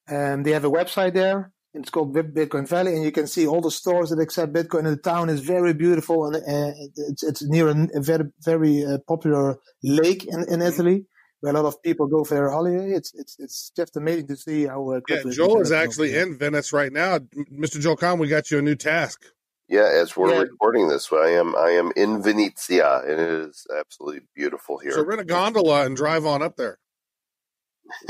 [0.10, 1.52] Um, they have a website there.
[1.74, 4.80] And it's called Bitcoin Valley, and you can see all the stores that accept Bitcoin.
[4.88, 6.74] And the town is very beautiful, and uh,
[7.10, 11.06] it's it's near a, a very very uh, popular lake in, in Italy,
[11.42, 12.92] where a lot of people go for their holiday.
[12.94, 14.90] It's it's it's just amazing to see how.
[14.90, 16.24] Uh, Yeah, crypto Joel is actually there.
[16.24, 17.20] in Venice right now.
[17.20, 17.82] Mr.
[17.82, 19.26] Joel Comm, we got you a new task.
[19.68, 20.42] yeah, as we're Yeah.
[20.44, 24.94] recording this, I am I am in Venezia, and it is absolutely beautiful here.
[24.94, 26.80] So rent a gondola and drive on up there.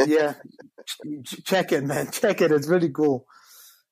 [0.06, 0.34] Yeah,
[1.24, 2.10] ch- check it, man.
[2.12, 2.52] Check it.
[2.52, 3.26] It's really cool.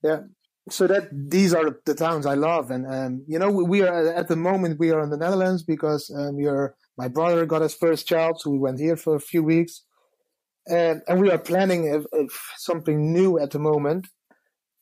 [0.03, 0.21] Yeah.
[0.69, 4.13] So that these are the towns I love, and um, you know we, we are
[4.13, 6.75] at the moment we are in the Netherlands because um, we are.
[6.97, 9.83] My brother got his first child, so we went here for a few weeks,
[10.67, 14.07] and and we are planning a, a, something new at the moment,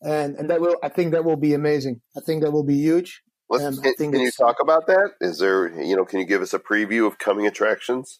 [0.04, 2.02] and and that will I think that will be amazing.
[2.16, 3.24] I think that will be huge.
[3.52, 5.12] Um, I can, think can you talk about that?
[5.20, 8.20] Is there, you know, can you give us a preview of coming attractions?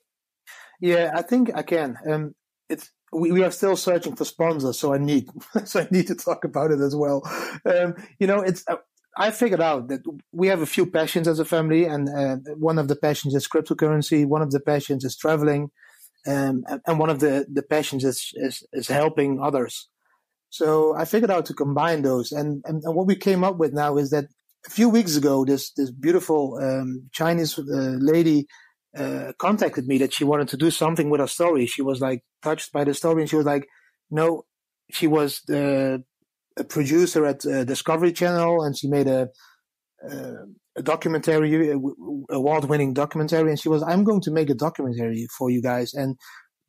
[0.82, 1.98] Yeah, I think I can.
[2.10, 2.36] Um,
[2.72, 5.30] it's we, we are still searching for sponsors, so I need
[5.66, 7.22] so I need to talk about it as well.
[7.66, 8.78] Um, you know, it's uh,
[9.18, 10.02] I figured out that
[10.32, 13.48] we have a few passions as a family, and uh, one of the passions is
[13.48, 14.26] cryptocurrency.
[14.26, 15.70] One of the passions is traveling,
[16.26, 19.90] um, and, one of the the passions is, is is helping others.
[20.50, 23.74] So I figured out to combine those, and, and and what we came up with
[23.74, 24.26] now is that
[24.66, 28.48] a few weeks ago, this this beautiful um, Chinese uh, lady
[28.98, 31.66] uh, contacted me that she wanted to do something with her story.
[31.66, 33.68] She was like touched by the story, and she was like,
[34.10, 34.44] "No."
[34.92, 36.04] She was the
[36.58, 39.30] a producer at uh, Discovery Channel, and she made a
[40.10, 40.46] uh,
[40.78, 41.74] a documentary,
[42.30, 46.18] award-winning documentary, and she was, "I'm going to make a documentary for you guys." And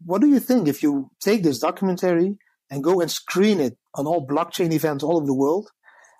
[0.04, 2.36] what do you think if you take this documentary
[2.70, 5.68] and go and screen it on all blockchain events all over the world?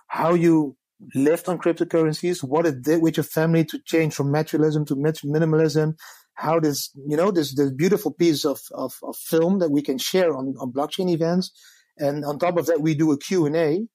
[0.08, 0.76] How you
[1.14, 5.94] lived on cryptocurrencies, what it did with your family to change from materialism to minimalism,
[6.34, 9.98] how this, you know, this, this beautiful piece of, of, of film that we can
[9.98, 11.52] share on, on blockchain events.
[11.98, 13.86] And on top of that, we do a Q&A.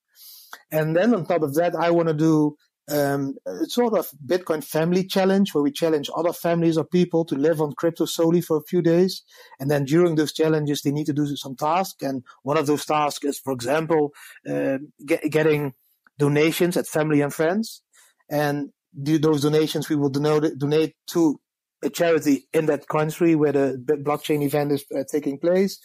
[0.71, 2.55] And then on top of that, I want to do
[2.89, 7.35] um, a sort of Bitcoin family challenge where we challenge other families or people to
[7.35, 9.23] live on crypto solely for a few days.
[9.59, 12.03] And then during those challenges, they need to do some tasks.
[12.03, 14.13] And one of those tasks is, for example,
[14.49, 15.73] uh, get, getting
[16.17, 17.81] donations at family and friends.
[18.29, 18.69] And
[19.01, 21.39] do those donations we will donate, donate to
[21.83, 25.79] a charity in that country where the blockchain event is uh, taking place.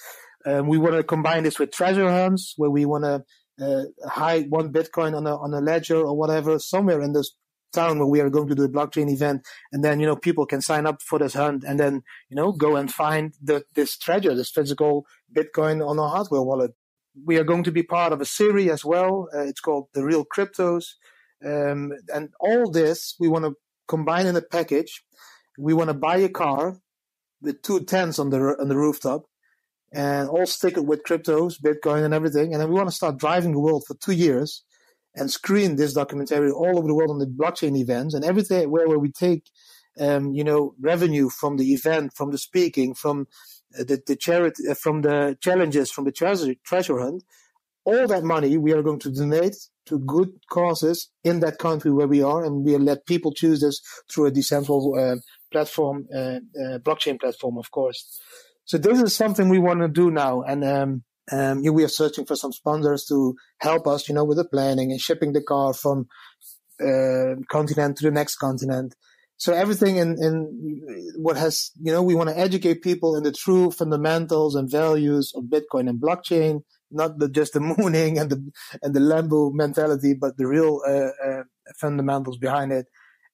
[0.46, 3.24] Um, we want to combine this with treasure hunts where we want to
[3.60, 7.34] uh, hide one Bitcoin on a on a ledger or whatever somewhere in this
[7.72, 10.46] town where we are going to do a blockchain event, and then you know people
[10.46, 13.96] can sign up for this hunt, and then you know go and find the, this
[13.96, 16.72] treasure, this physical Bitcoin on a hardware wallet.
[17.14, 19.28] We are going to be part of a series as well.
[19.34, 20.84] Uh, it's called the Real Cryptos,
[21.44, 23.54] um, and all this we want to
[23.86, 25.04] combine in a package.
[25.58, 26.78] We want to buy a car
[27.42, 29.24] with two tents on the on the rooftop,
[29.92, 32.52] and all stick it with cryptos, Bitcoin, and everything.
[32.52, 34.64] And then we want to start driving the world for two years
[35.14, 38.88] and screen this documentary all over the world on the blockchain events and everything where,
[38.88, 39.50] where we take,
[40.00, 43.26] um, you know, revenue from the event, from the speaking, from
[43.78, 47.24] the, the charity, uh, from the challenges, from the treasure, treasure hunt.
[47.84, 49.56] All that money we are going to donate
[49.86, 53.80] to good causes in that country where we are, and we'll let people choose this
[54.08, 55.20] through a decentralized uh,
[55.50, 58.20] platform, uh, uh, blockchain platform, of course.
[58.64, 61.02] So this is something we want to do now, and um,
[61.32, 64.92] um, we are searching for some sponsors to help us, you know, with the planning
[64.92, 66.06] and shipping the car from
[66.80, 68.94] uh, continent to the next continent.
[69.42, 73.32] So everything in, in what has, you know, we want to educate people in the
[73.32, 76.62] true fundamentals and values of Bitcoin and blockchain,
[76.92, 81.10] not the, just the mooning and the and the Lambo mentality, but the real uh,
[81.28, 81.42] uh,
[81.80, 82.86] fundamentals behind it,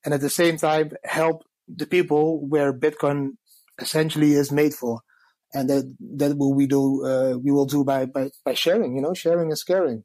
[0.02, 3.32] and at the same time help the people where Bitcoin
[3.78, 5.02] essentially is made for.
[5.52, 9.02] And that that will we do uh, we will do by, by by sharing you
[9.02, 10.04] know sharing is caring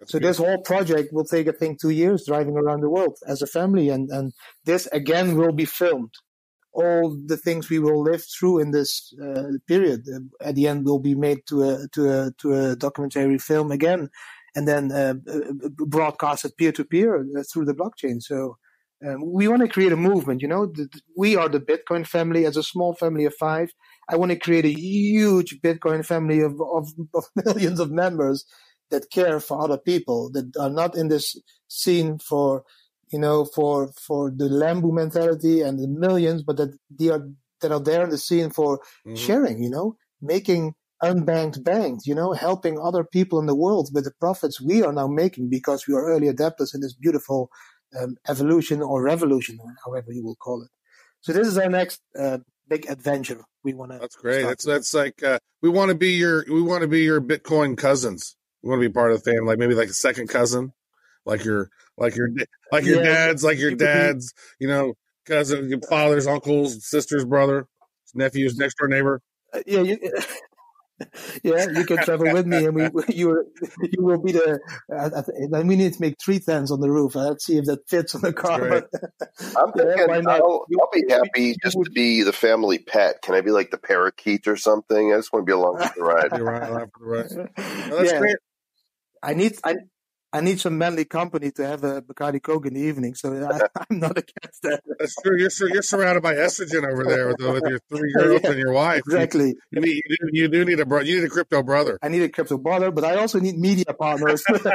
[0.00, 0.28] That's so good.
[0.28, 3.46] this whole project will take i think two years driving around the world as a
[3.46, 4.32] family and and
[4.64, 6.14] this again will be filmed.
[6.72, 10.84] All the things we will live through in this uh, period uh, at the end
[10.84, 14.10] will be made to a to a to a documentary film again
[14.56, 18.20] and then uh, uh broadcasted peer to peer through the blockchain.
[18.20, 18.56] So
[19.06, 20.72] um, we want to create a movement you know?
[21.16, 22.44] We are the bitcoin family.
[22.44, 23.70] As a small family of five
[24.08, 28.44] I want to create a huge Bitcoin family of, of, of millions of members
[28.90, 31.36] that care for other people that are not in this
[31.68, 32.64] scene for
[33.12, 37.28] you know for for the Lambo mentality and the millions, but that they are
[37.60, 39.14] that are there in the scene for mm-hmm.
[39.14, 39.62] sharing.
[39.62, 42.06] You know, making unbanked banked.
[42.06, 45.50] You know, helping other people in the world with the profits we are now making
[45.50, 47.50] because we are early adapters in this beautiful
[48.00, 50.68] um, evolution or revolution, however you will call it.
[51.20, 53.98] So this is our next uh, big adventure we want to.
[53.98, 54.42] That's great.
[54.42, 57.76] That's that's like uh, we want to be your we want to be your Bitcoin
[57.76, 58.36] cousins.
[58.64, 60.72] We want to be part of the family, like maybe like a second cousin,
[61.26, 62.30] like your like your
[62.72, 64.94] like your yeah, dad's like your dad's, you know,
[65.26, 67.66] cousin, your father's uncles, sister's brother,
[68.14, 69.20] nephew's next door neighbor.
[69.52, 69.98] Uh, yeah, you,
[71.42, 73.44] yeah, you can travel with me, and we you
[73.82, 74.58] you will be the.
[74.90, 77.16] Uh, we need to make three tents on the roof.
[77.16, 78.88] Let's see if that fits on the car.
[79.58, 83.20] I'm thinking yeah, I'll, I'll, be happy just to be the family pet.
[83.20, 85.12] Can I be like the parakeet or something?
[85.12, 86.22] I just want to be along for the ride.
[86.22, 87.28] right, for the ride.
[87.90, 88.18] that's yeah.
[88.18, 88.36] great.
[89.24, 89.74] I need I
[90.34, 93.84] I need some manly company to have a Bacardi Coke in the evening, so I,
[93.90, 94.82] am not against that.
[94.98, 95.38] That's true.
[95.38, 98.72] You're you're surrounded by estrogen over there with, with your three girls yeah, and your
[98.72, 99.02] wife.
[99.06, 99.46] Exactly.
[99.46, 101.02] You, you, need, you, do, you do need a bro.
[101.02, 102.00] You need a crypto brother.
[102.02, 104.42] I need a crypto brother, but I also need media partners.
[104.50, 104.66] yeah.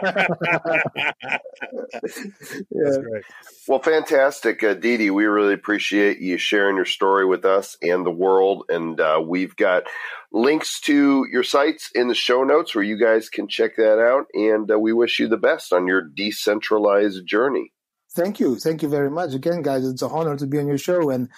[3.67, 5.09] Well, fantastic, uh, Didi.
[5.09, 9.57] We really appreciate you sharing your story with us and the world, and uh, we've
[9.57, 9.83] got
[10.31, 14.27] links to your sites in the show notes where you guys can check that out.
[14.33, 17.73] And uh, we wish you the best on your decentralized journey.
[18.15, 19.87] Thank you, thank you very much again, guys.
[19.87, 21.29] It's an honor to be on your show, and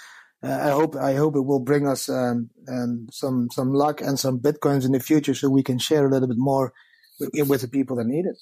[0.41, 4.17] uh, I hope I hope it will bring us um, um, some some luck and
[4.17, 6.71] some bitcoins in the future, so we can share a little bit more
[7.19, 8.37] with, with the people that need it.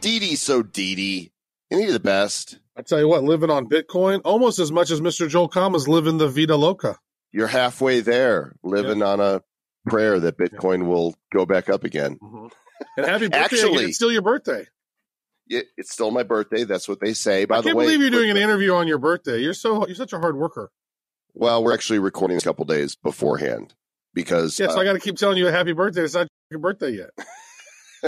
[0.00, 1.32] Didi, so Didi
[1.70, 2.58] Any of the best.
[2.76, 5.28] I tell you what, living on Bitcoin almost as much as Mr.
[5.28, 6.98] Joel Comm's living the Vida Loca.
[7.34, 9.42] You're halfway there, living on a
[9.86, 12.16] prayer that Bitcoin will go back up again.
[12.96, 13.38] And happy birthday!
[13.38, 13.88] Actually- again.
[13.88, 14.66] it's still your birthday.
[15.48, 16.62] It, it's still my birthday.
[16.62, 17.44] That's what they say.
[17.44, 19.40] By I the can't way, believe you're doing an interview on your birthday.
[19.40, 20.70] You're so you're such a hard worker.
[21.34, 23.74] Well, we're actually recording a couple days beforehand
[24.14, 26.02] because Yeah, so uh, I got to keep telling you a happy birthday.
[26.02, 27.10] It's not your birthday yet.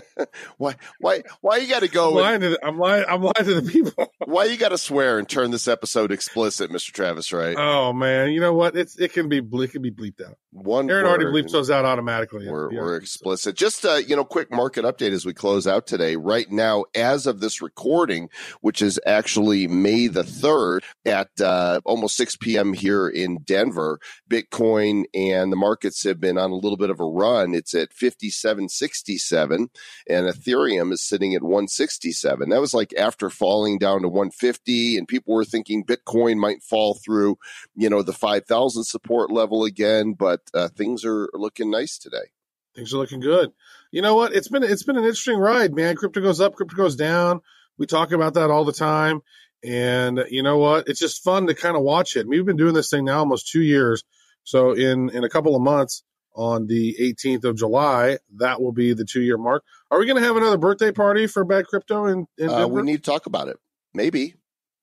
[0.59, 2.25] why why why you got to I'm go?
[2.25, 3.05] and- to the, I'm lying.
[3.09, 4.13] I'm lying to the people.
[4.25, 7.33] why you got to swear and turn this episode explicit, Mister Travis?
[7.33, 7.57] Right?
[7.59, 8.77] Oh man, you know what?
[8.77, 10.37] It's it can be ble- it can be bleeped out.
[10.53, 12.49] One Aaron already bleeps those out automatically.
[12.49, 12.81] We're, Yeah.
[12.81, 13.57] we're explicit.
[13.57, 16.17] Just uh, you know, quick market update as we close out today.
[16.17, 18.31] Right now, as of this recording,
[18.63, 22.73] which is actually May the third at uh, almost six p.m.
[22.73, 23.99] here in Denver,
[24.31, 27.55] Bitcoin and the markets have been on a little bit of a run.
[27.55, 29.69] It's at fifty seven sixty seven,
[30.09, 32.51] and Ethereum is sitting at one sixty seven.
[32.51, 36.63] That was like after falling down to one fifty, and people were thinking Bitcoin might
[36.63, 37.39] fall through,
[37.75, 42.31] you know, the five thousand support level again, but uh, things are looking nice today.
[42.75, 43.53] Things are looking good.
[43.91, 44.35] You know what?
[44.35, 45.97] It's been it's been an interesting ride, man.
[45.97, 47.41] Crypto goes up, crypto goes down.
[47.79, 49.23] We talk about that all the time.
[49.65, 50.89] And you know what?
[50.89, 52.29] It's just fun to kind of watch it.
[52.29, 54.05] We've been doing this thing now almost two years.
[54.45, 56.05] So in in a couple of months,
[56.37, 59.65] on the 18th of July, that will be the two year mark.
[59.91, 62.83] Are we going to have another birthday party for Bad Crypto in, in Uh, we
[62.83, 63.57] need to talk about it.
[63.95, 64.35] Maybe.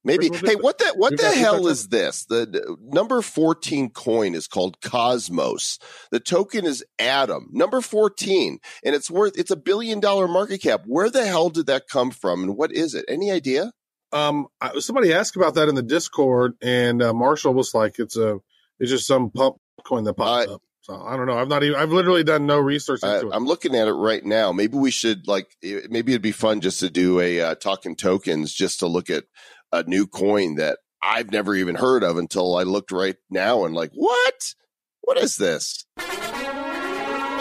[0.05, 0.29] Maybe.
[0.29, 2.25] Hey, what the what the hell is this?
[2.25, 5.79] The, the number 14 coin is called Cosmos.
[6.11, 7.47] The token is Atom.
[7.53, 10.81] Number 14 and it's worth it's a billion dollar market cap.
[10.85, 13.05] Where the hell did that come from and what is it?
[13.07, 13.71] Any idea?
[14.13, 18.15] um, I, somebody asked about that in the Discord, and uh, Marshall was like, "It's
[18.15, 18.39] a,
[18.79, 21.37] it's just some pump coin that popped I- up." So I don't know.
[21.37, 21.79] I've not even.
[21.79, 23.25] I've literally done no research I, it.
[23.31, 24.51] I'm looking at it right now.
[24.51, 28.53] Maybe we should like maybe it'd be fun just to do a uh, talking tokens
[28.53, 29.23] just to look at
[29.71, 33.73] a new coin that I've never even heard of until I looked right now and
[33.73, 34.53] like, what?
[35.01, 35.85] What is this?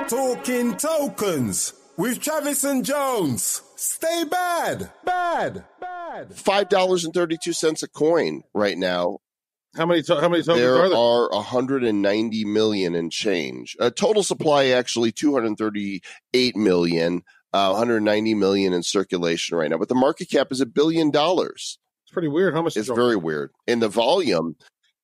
[0.08, 3.62] Talking tokens with Travis and Jones.
[3.74, 6.34] Stay bad, bad, bad.
[6.34, 9.18] five dollars and thirty two cents a coin right now.
[9.76, 10.02] How many?
[10.02, 10.98] To- how many tokens there are there?
[10.98, 13.76] are 190 million and change.
[13.80, 19.78] A total supply actually 238 million, uh, 190 million in circulation right now.
[19.78, 21.78] But the market cap is a billion dollars.
[22.04, 22.54] It's pretty weird.
[22.54, 22.76] How much?
[22.76, 23.50] It's very weird.
[23.66, 24.56] And the volume,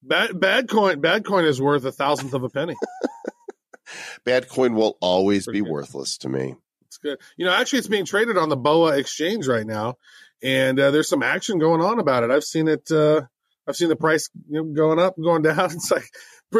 [0.03, 0.39] bad.
[0.39, 1.01] Bad coin.
[1.01, 2.75] Bad coin is worth a thousandth of a penny.
[4.25, 5.73] bad coin will always Pretty be good.
[5.73, 6.57] worthless to me.
[6.89, 7.19] It's good.
[7.37, 9.95] You know, actually, it's being traded on the Boa exchange right now,
[10.43, 12.31] and uh, there's some action going on about it.
[12.31, 12.91] I've seen it.
[12.91, 13.23] Uh,
[13.69, 15.59] I've seen the price you know, going up, going down.
[15.73, 16.11] It's like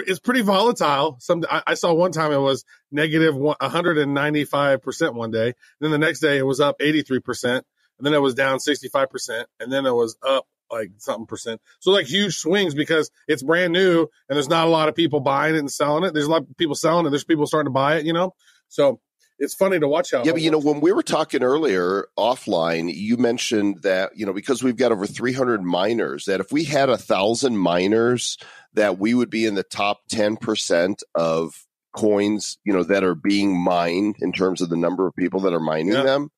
[0.07, 1.17] it's pretty volatile.
[1.21, 5.99] Some I, I saw one time it was negative 195 percent one day, then the
[5.99, 7.65] next day it was up 83 percent,
[7.99, 11.63] and then it was down 65 percent, and then it was up like something percent.
[11.81, 15.21] So like huge swings because it's brand new and there's not a lot of people
[15.21, 16.13] buying it and selling it.
[16.13, 17.11] There's a lot of people selling it.
[17.11, 18.05] There's people starting to buy it.
[18.05, 18.35] You know,
[18.69, 19.01] so
[19.39, 20.23] it's funny to watch how.
[20.25, 24.33] Yeah, but you know, when we were talking earlier offline, you mentioned that, you know,
[24.33, 28.37] because we've got over 300 miners, that if we had a thousand miners,
[28.75, 31.65] that we would be in the top 10% of
[31.97, 35.55] coins, you know, that are being mined in terms of the number of people that
[35.55, 36.03] are mining Yeah.
[36.03, 36.31] them.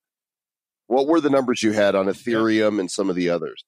[0.87, 3.65] What were the numbers you had on Ethereum and some of the others?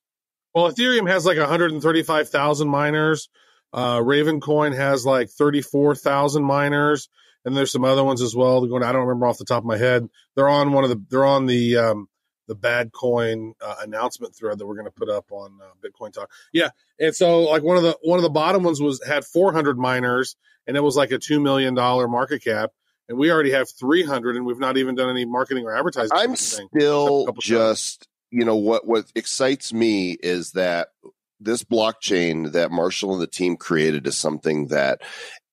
[0.55, 3.29] Well, Ethereum has like 135,000 miners.
[3.73, 7.09] Uh, Ravencoin has like 34,000 miners,
[7.45, 8.61] and there's some other ones as well.
[8.61, 10.09] They're going, I don't remember off the top of my head.
[10.37, 11.03] They're on one of the.
[11.09, 12.09] They're on the um,
[12.49, 16.13] the bad coin uh, announcement thread that we're going to put up on uh, Bitcoin
[16.13, 16.31] Talk.
[16.53, 19.79] Yeah, and so like one of the one of the bottom ones was had 400
[19.79, 20.37] miners,
[20.67, 22.71] and it was like a two million dollar market cap.
[23.09, 26.17] And we already have 300, and we've not even done any marketing or advertising.
[26.17, 27.45] I'm still Couple times.
[27.45, 30.89] just, you know, what what excites me is that
[31.41, 35.01] this blockchain that Marshall and the team created is something that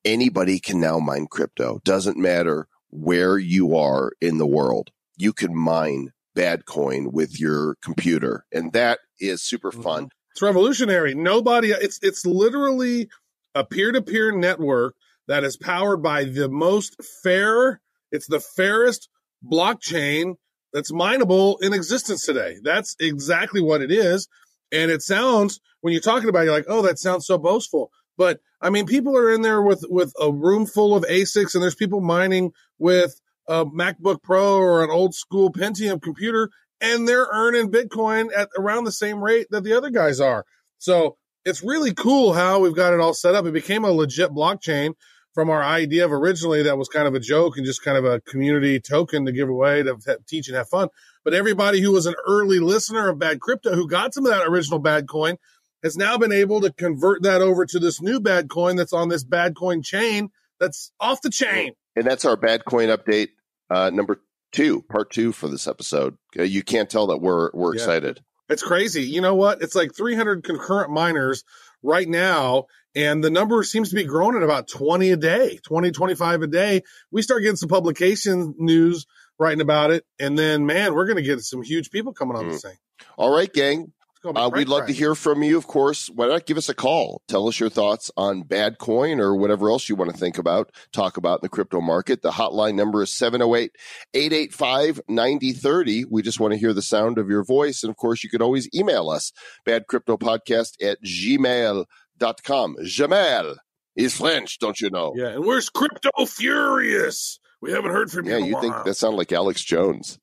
[0.06, 1.82] anybody can now mine crypto.
[1.84, 4.91] Doesn't matter where you are in the world.
[5.18, 8.45] You can mine bad coin with your computer.
[8.52, 9.82] And that is super mm-hmm.
[9.82, 10.10] fun.
[10.32, 11.16] It's revolutionary.
[11.16, 13.10] Nobody it's it's literally
[13.56, 14.95] a peer-to-peer network
[15.28, 17.82] that is powered by the most fair,
[18.12, 19.10] it's the fairest
[19.43, 20.36] blockchain
[20.72, 22.58] that's mineable in existence today.
[22.64, 24.28] That's exactly what it is.
[24.72, 27.91] And it sounds when you're talking about it, you're like, oh, that sounds so boastful.
[28.20, 31.64] But I mean, people are in there with with a room full of ASICs, and
[31.64, 36.50] there's people mining with a MacBook Pro or an old school Pentium computer,
[36.82, 40.44] and they're earning Bitcoin at around the same rate that the other guys are.
[40.80, 41.16] So
[41.46, 43.46] it's really cool how we've got it all set up.
[43.46, 44.96] It became a legit blockchain.
[45.34, 48.06] from our idea of originally that was kind of a joke and just kind of
[48.06, 49.98] a community token to give away to
[50.28, 50.90] teach and have fun.
[51.24, 54.48] But everybody who was an early listener of Bad Crypto who got some of that
[54.48, 55.38] original bad coin
[55.84, 59.10] has now been able to convert that over to this new bad coin that's on
[59.10, 61.74] this bad coin chain that's off the chain.
[61.96, 63.30] And that's our bad coin update
[63.70, 64.22] uh, number
[64.52, 66.18] two, part two for this episode.
[66.38, 67.82] Uh, You can't tell that we're we're Yeah.
[67.82, 68.22] excited.
[68.50, 69.04] It's crazy.
[69.04, 69.62] You know what?
[69.62, 71.44] It's like 300 concurrent miners
[71.84, 72.66] right now.
[72.96, 76.48] And the number seems to be growing at about 20 a day, 20, 25 a
[76.48, 76.82] day.
[77.12, 79.06] We start getting some publication news
[79.38, 80.04] writing about it.
[80.20, 82.76] And then, man, we're going to get some huge people coming on this thing.
[83.18, 83.94] All right, gang.
[84.20, 86.10] It's gonna be Uh, we'd love to hear from you, of course.
[86.10, 87.22] Why not give us a call?
[87.30, 90.74] Tell us your thoughts on bad coin or whatever else you want to think about,
[90.92, 92.22] talk about in the crypto market.
[92.22, 93.72] The hotline number is 708
[94.14, 96.04] 885 9030.
[96.12, 97.82] We just want to hear the sound of your voice.
[97.82, 99.32] And of course, you can always email us,
[99.66, 102.76] badcryptopodcast at gmail.com.
[102.82, 103.56] Gmail
[103.96, 105.14] is French, don't you know?
[105.16, 105.30] Yeah.
[105.30, 107.40] And where's Crypto Furious?
[107.62, 108.34] We haven't heard from you.
[108.34, 110.20] Yeah, in you think that sounded like Alex Jones.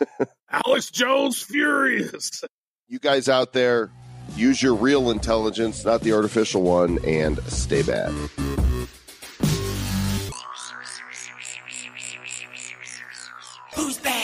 [0.50, 2.42] Alex Jones Furious.
[2.86, 3.90] You guys out there,
[4.36, 8.12] use your real intelligence, not the artificial one, and stay bad.
[13.74, 14.23] Who's bad?